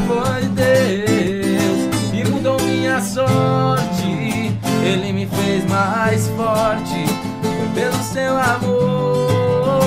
Foi 0.07 0.43
Deus 0.49 2.11
que 2.11 2.31
mudou 2.31 2.59
minha 2.63 3.01
sorte. 3.01 4.57
Ele 4.83 5.13
me 5.13 5.27
fez 5.27 5.65
mais 5.67 6.29
forte. 6.29 7.05
Foi 7.43 7.69
pelo 7.75 8.03
seu 8.03 8.39
amor. 8.39 9.83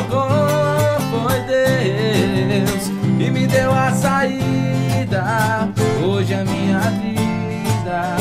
Foi 1.10 1.40
Deus 1.42 2.92
que 3.18 3.32
me 3.32 3.48
deu 3.48 3.74
a 3.74 3.92
saída. 3.92 5.68
Hoje 6.06 6.36
a 6.36 6.46
minha 6.46 6.80
vida 6.80 8.18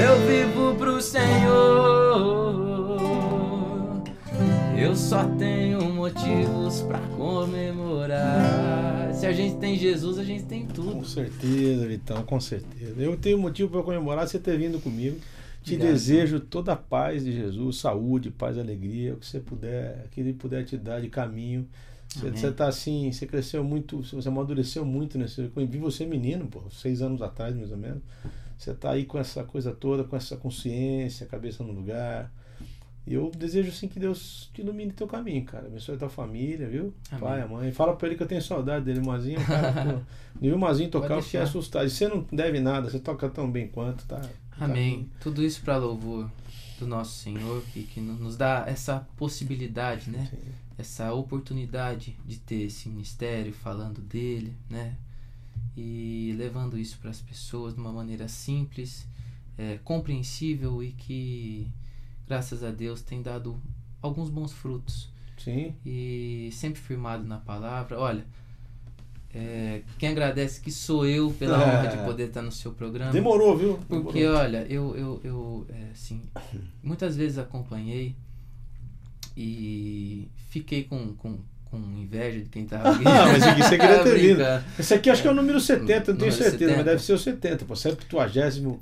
eu 0.00 0.16
vivo 0.26 0.74
pro 0.76 1.02
Senhor. 1.02 2.06
Eu 4.76 4.94
só 4.94 5.24
tenho 5.38 5.95
motivos 6.06 6.82
pra 6.82 7.00
comemorar. 7.16 9.12
Se 9.12 9.26
a 9.26 9.32
gente 9.32 9.56
tem 9.56 9.76
Jesus, 9.76 10.18
a 10.18 10.24
gente 10.24 10.44
tem 10.44 10.64
Com 10.64 10.72
tudo. 10.72 11.04
certeza, 11.04 11.84
Vitão, 11.84 12.22
com 12.22 12.38
certeza. 12.38 12.94
Eu 13.02 13.16
tenho 13.16 13.36
motivo 13.36 13.70
para 13.70 13.82
comemorar 13.82 14.28
você 14.28 14.38
ter 14.38 14.56
vindo 14.56 14.78
comigo. 14.80 15.18
Te 15.64 15.74
Obrigado. 15.74 15.92
desejo 15.92 16.38
toda 16.38 16.74
a 16.74 16.76
paz 16.76 17.24
de 17.24 17.32
Jesus, 17.32 17.78
saúde, 17.78 18.30
paz, 18.30 18.56
alegria, 18.56 19.14
o 19.14 19.16
que 19.16 19.26
você 19.26 19.40
puder, 19.40 20.06
que 20.12 20.20
ele 20.20 20.32
puder 20.32 20.64
te 20.64 20.76
dar 20.76 21.00
de 21.00 21.08
caminho. 21.08 21.66
Você, 22.08 22.30
você 22.30 22.52
tá 22.52 22.68
assim, 22.68 23.10
você 23.10 23.26
cresceu 23.26 23.64
muito, 23.64 24.00
você 24.04 24.28
amadureceu 24.28 24.84
muito 24.84 25.18
nesse. 25.18 25.40
Eu 25.40 25.66
vi 25.66 25.78
você 25.78 26.06
menino, 26.06 26.46
pô, 26.46 26.62
seis 26.70 27.02
anos 27.02 27.20
atrás, 27.20 27.56
mais 27.56 27.72
ou 27.72 27.76
menos. 27.76 28.00
Você 28.56 28.72
tá 28.72 28.92
aí 28.92 29.04
com 29.04 29.18
essa 29.18 29.42
coisa 29.42 29.72
toda, 29.72 30.04
com 30.04 30.16
essa 30.16 30.36
consciência, 30.36 31.26
cabeça 31.26 31.64
no 31.64 31.72
lugar. 31.72 32.30
E 33.06 33.14
eu 33.14 33.30
desejo 33.30 33.70
sim 33.70 33.86
que 33.86 34.00
Deus 34.00 34.50
te 34.52 34.62
ilumine 34.62 34.90
teu 34.92 35.06
caminho, 35.06 35.44
cara. 35.44 35.66
Abençoe 35.68 35.94
a 35.94 35.98
tua 35.98 36.08
família, 36.08 36.68
viu? 36.68 36.92
Amém. 37.10 37.20
Pai, 37.20 37.40
a 37.42 37.46
mãe. 37.46 37.70
Fala 37.72 37.94
pra 37.94 38.08
ele 38.08 38.16
que 38.16 38.22
eu 38.22 38.26
tenho 38.26 38.42
saudade 38.42 38.84
dele. 38.84 39.00
Mazinho, 39.00 39.38
cara, 39.46 40.02
de 40.40 40.48
ver 40.48 40.54
o 40.54 40.58
Mazinho 40.58 40.90
tocar, 40.90 41.14
eu 41.14 41.22
fiquei 41.22 41.40
assustado. 41.40 41.86
E 41.86 41.90
você 41.90 42.08
não 42.08 42.26
deve 42.32 42.58
nada, 42.60 42.90
você 42.90 42.98
toca 42.98 43.28
tão 43.28 43.48
bem 43.50 43.68
quanto, 43.68 44.04
tá? 44.06 44.20
Amém. 44.58 45.08
Tudo 45.20 45.44
isso 45.44 45.60
para 45.62 45.76
louvor 45.76 46.28
do 46.80 46.86
nosso 46.86 47.14
Senhor, 47.22 47.62
que, 47.72 47.84
que 47.84 48.00
no- 48.00 48.14
nos 48.14 48.36
dá 48.36 48.64
essa 48.66 49.06
possibilidade, 49.16 50.10
né? 50.10 50.26
Sim. 50.30 50.38
Essa 50.78 51.12
oportunidade 51.14 52.16
de 52.26 52.38
ter 52.38 52.62
esse 52.62 52.88
ministério 52.88 53.52
falando 53.52 54.00
dele, 54.00 54.52
né? 54.68 54.94
E 55.76 56.34
levando 56.36 56.78
isso 56.78 56.98
para 56.98 57.10
as 57.10 57.20
pessoas 57.20 57.74
de 57.74 57.80
uma 57.80 57.92
maneira 57.92 58.28
simples, 58.28 59.06
é, 59.56 59.78
compreensível 59.84 60.82
e 60.82 60.92
que, 60.92 61.68
graças 62.26 62.62
a 62.64 62.70
Deus, 62.70 63.00
tem 63.02 63.22
dado 63.22 63.60
alguns 64.02 64.28
bons 64.30 64.52
frutos. 64.52 65.14
Sim. 65.38 65.74
e 65.84 66.48
sempre 66.52 66.80
firmado 66.80 67.22
na 67.24 67.36
palavra. 67.38 67.98
Olha, 68.00 68.24
é, 69.34 69.82
quem 69.98 70.08
agradece 70.08 70.60
que 70.62 70.72
sou 70.72 71.06
eu 71.06 71.30
pela 71.38 71.62
É. 71.62 71.66
honra 71.66 71.88
de 71.88 72.04
poder 72.04 72.28
estar 72.28 72.40
no 72.42 72.50
seu 72.50 72.72
programa. 72.72 73.12
Demorou, 73.12 73.56
viu? 73.56 73.78
Porque, 73.86 74.20
Demorou. 74.20 74.40
olha, 74.40 74.66
eu, 74.68 74.96
eu, 74.96 75.20
eu 75.22 75.66
é, 75.68 75.90
assim, 75.92 76.22
muitas 76.82 77.14
vezes 77.16 77.36
acompanhei 77.38 78.16
e 79.36 80.28
fiquei 80.48 80.84
com, 80.84 81.14
com, 81.14 81.38
com 81.82 81.98
inveja 81.98 82.40
de 82.40 82.48
quem 82.48 82.64
tava 82.64 82.90
aqui. 82.94 83.02
Ah, 83.06 83.26
mas 83.32 83.42
aqui 83.42 83.62
você 83.62 83.78
queria 83.78 84.02
ter. 84.02 84.18
Brincando. 84.18 84.64
Esse 84.78 84.94
aqui 84.94 85.10
acho 85.10 85.22
que 85.22 85.28
é 85.28 85.30
o 85.30 85.34
número 85.34 85.60
70, 85.60 86.12
não 86.12 86.18
tenho 86.18 86.32
certeza, 86.32 86.58
70. 86.58 86.76
mas 86.76 86.84
deve 86.84 87.02
ser 87.02 87.12
o 87.12 87.18
70, 87.18 87.64
pô. 87.64 87.76
70 87.76 88.06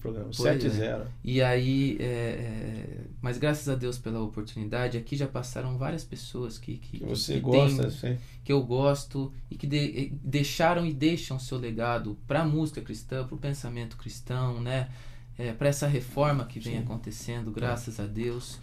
programa, 0.00 0.30
Pois 0.36 0.46
é. 0.46 0.58
7-0. 0.58 1.02
E 1.24 1.42
aí, 1.42 1.96
é, 2.00 2.04
é, 2.04 2.84
mas 3.20 3.38
graças 3.38 3.68
a 3.68 3.74
Deus 3.74 3.98
pela 3.98 4.20
oportunidade, 4.20 4.96
aqui 4.98 5.16
já 5.16 5.26
passaram 5.26 5.76
várias 5.78 6.04
pessoas 6.04 6.58
que, 6.58 6.76
que, 6.76 6.98
Que 6.98 7.04
você 7.04 7.34
que 7.34 7.40
gosta, 7.40 7.90
sim. 7.90 8.16
que 8.44 8.52
eu 8.52 8.62
gosto 8.62 9.32
e 9.50 9.56
que 9.56 9.66
de- 9.66 10.12
deixaram 10.22 10.84
e 10.86 10.92
deixam 10.92 11.38
seu 11.38 11.58
legado 11.58 12.16
para 12.26 12.40
a 12.42 12.44
música 12.44 12.80
cristã, 12.80 13.24
para 13.26 13.34
o 13.34 13.38
pensamento 13.38 13.96
cristão, 13.96 14.60
né? 14.60 14.88
É, 15.36 15.52
para 15.52 15.68
essa 15.68 15.86
reforma 15.88 16.44
que 16.44 16.60
vem 16.60 16.74
Sim. 16.74 16.82
acontecendo, 16.84 17.50
graças 17.50 17.98
a 17.98 18.06
Deus. 18.06 18.60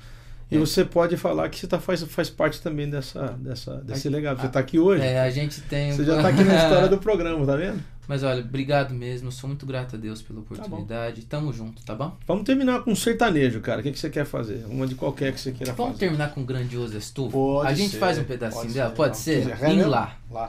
E 0.51 0.57
você 0.57 0.83
pode 0.83 1.15
falar 1.15 1.47
que 1.49 1.57
você 1.57 1.65
tá, 1.67 1.79
faz, 1.79 2.03
faz 2.03 2.29
parte 2.29 2.61
também 2.61 2.89
dessa, 2.89 3.27
dessa, 3.39 3.77
desse 3.77 4.09
legado. 4.09 4.41
Você 4.41 4.47
está 4.47 4.59
aqui 4.59 4.77
hoje, 4.77 5.01
É, 5.01 5.21
a 5.21 5.29
gente 5.29 5.61
tem. 5.61 5.93
você 5.93 6.03
já 6.03 6.17
está 6.17 6.27
aqui 6.27 6.43
na 6.43 6.55
história 6.55 6.87
do 6.89 6.97
programa, 6.97 7.45
tá 7.45 7.55
vendo? 7.55 7.81
Mas 8.07 8.23
olha, 8.23 8.41
obrigado 8.41 8.93
mesmo. 8.93 9.27
Eu 9.29 9.31
sou 9.31 9.47
muito 9.47 9.65
grato 9.65 9.95
a 9.95 9.99
Deus 9.99 10.21
pela 10.21 10.41
bom. 10.41 10.45
oportunidade. 10.53 11.21
Tamo 11.21 11.53
junto, 11.53 11.81
tá 11.85 11.95
bom? 11.95 12.17
Vamos 12.27 12.43
terminar 12.43 12.81
com 12.83 12.91
um 12.91 12.95
sertanejo, 12.95 13.61
cara. 13.61 13.79
O 13.79 13.83
que, 13.83 13.91
que 13.93 13.99
você 13.99 14.09
quer 14.09 14.25
fazer? 14.25 14.65
Uma 14.67 14.85
de 14.85 14.95
qualquer 14.95 15.31
que 15.31 15.39
você 15.39 15.53
queira 15.53 15.71
Vamos 15.71 15.93
fazer. 15.93 15.99
terminar 16.07 16.33
com 16.33 16.43
grandioso 16.43 16.97
estufa? 16.97 17.31
Pode 17.31 17.67
a 17.69 17.73
gente 17.73 17.91
ser, 17.91 17.97
faz 17.99 18.17
um 18.17 18.23
pedacinho 18.25 18.63
pode 18.63 18.73
dela? 18.73 18.89
ser. 18.89 18.95
Pode 18.95 19.09
Vamos 19.11 19.59
ser? 19.59 19.65
É 19.65 19.73
mesmo? 19.73 19.89
lá. 19.89 20.17
Lá. 20.29 20.47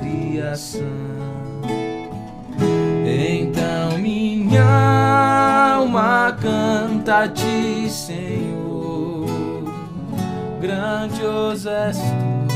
Criação. 0.00 0.82
Então 3.06 3.98
minha 3.98 5.74
alma 5.76 6.36
canta 6.40 7.28
ti, 7.28 7.88
Senhor. 7.88 9.26
Grandioso 10.60 11.68
és 11.70 11.96
tu, 11.96 12.48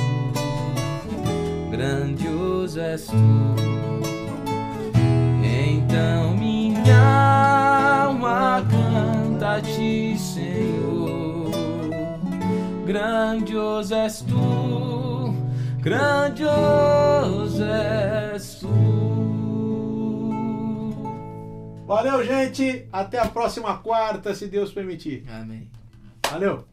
grandioso 1.70 2.80
és 2.80 3.06
tu. 3.06 3.14
Então 5.44 6.36
minha 6.36 8.04
alma 8.06 8.62
canta 8.68 9.60
ti, 9.60 10.16
Senhor. 10.18 11.50
Grandioso 12.84 13.94
és 13.94 14.20
tu, 14.22 15.21
grandioso 15.83 17.64
és 17.64 18.61
tu. 18.61 18.68
Valeu, 21.87 22.24
gente. 22.24 22.89
Até 22.93 23.18
a 23.18 23.28
próxima 23.28 23.76
quarta, 23.78 24.35
se 24.35 24.47
Deus 24.47 24.72
permitir. 24.72 25.26
Amém. 25.28 25.68
Valeu. 26.30 26.71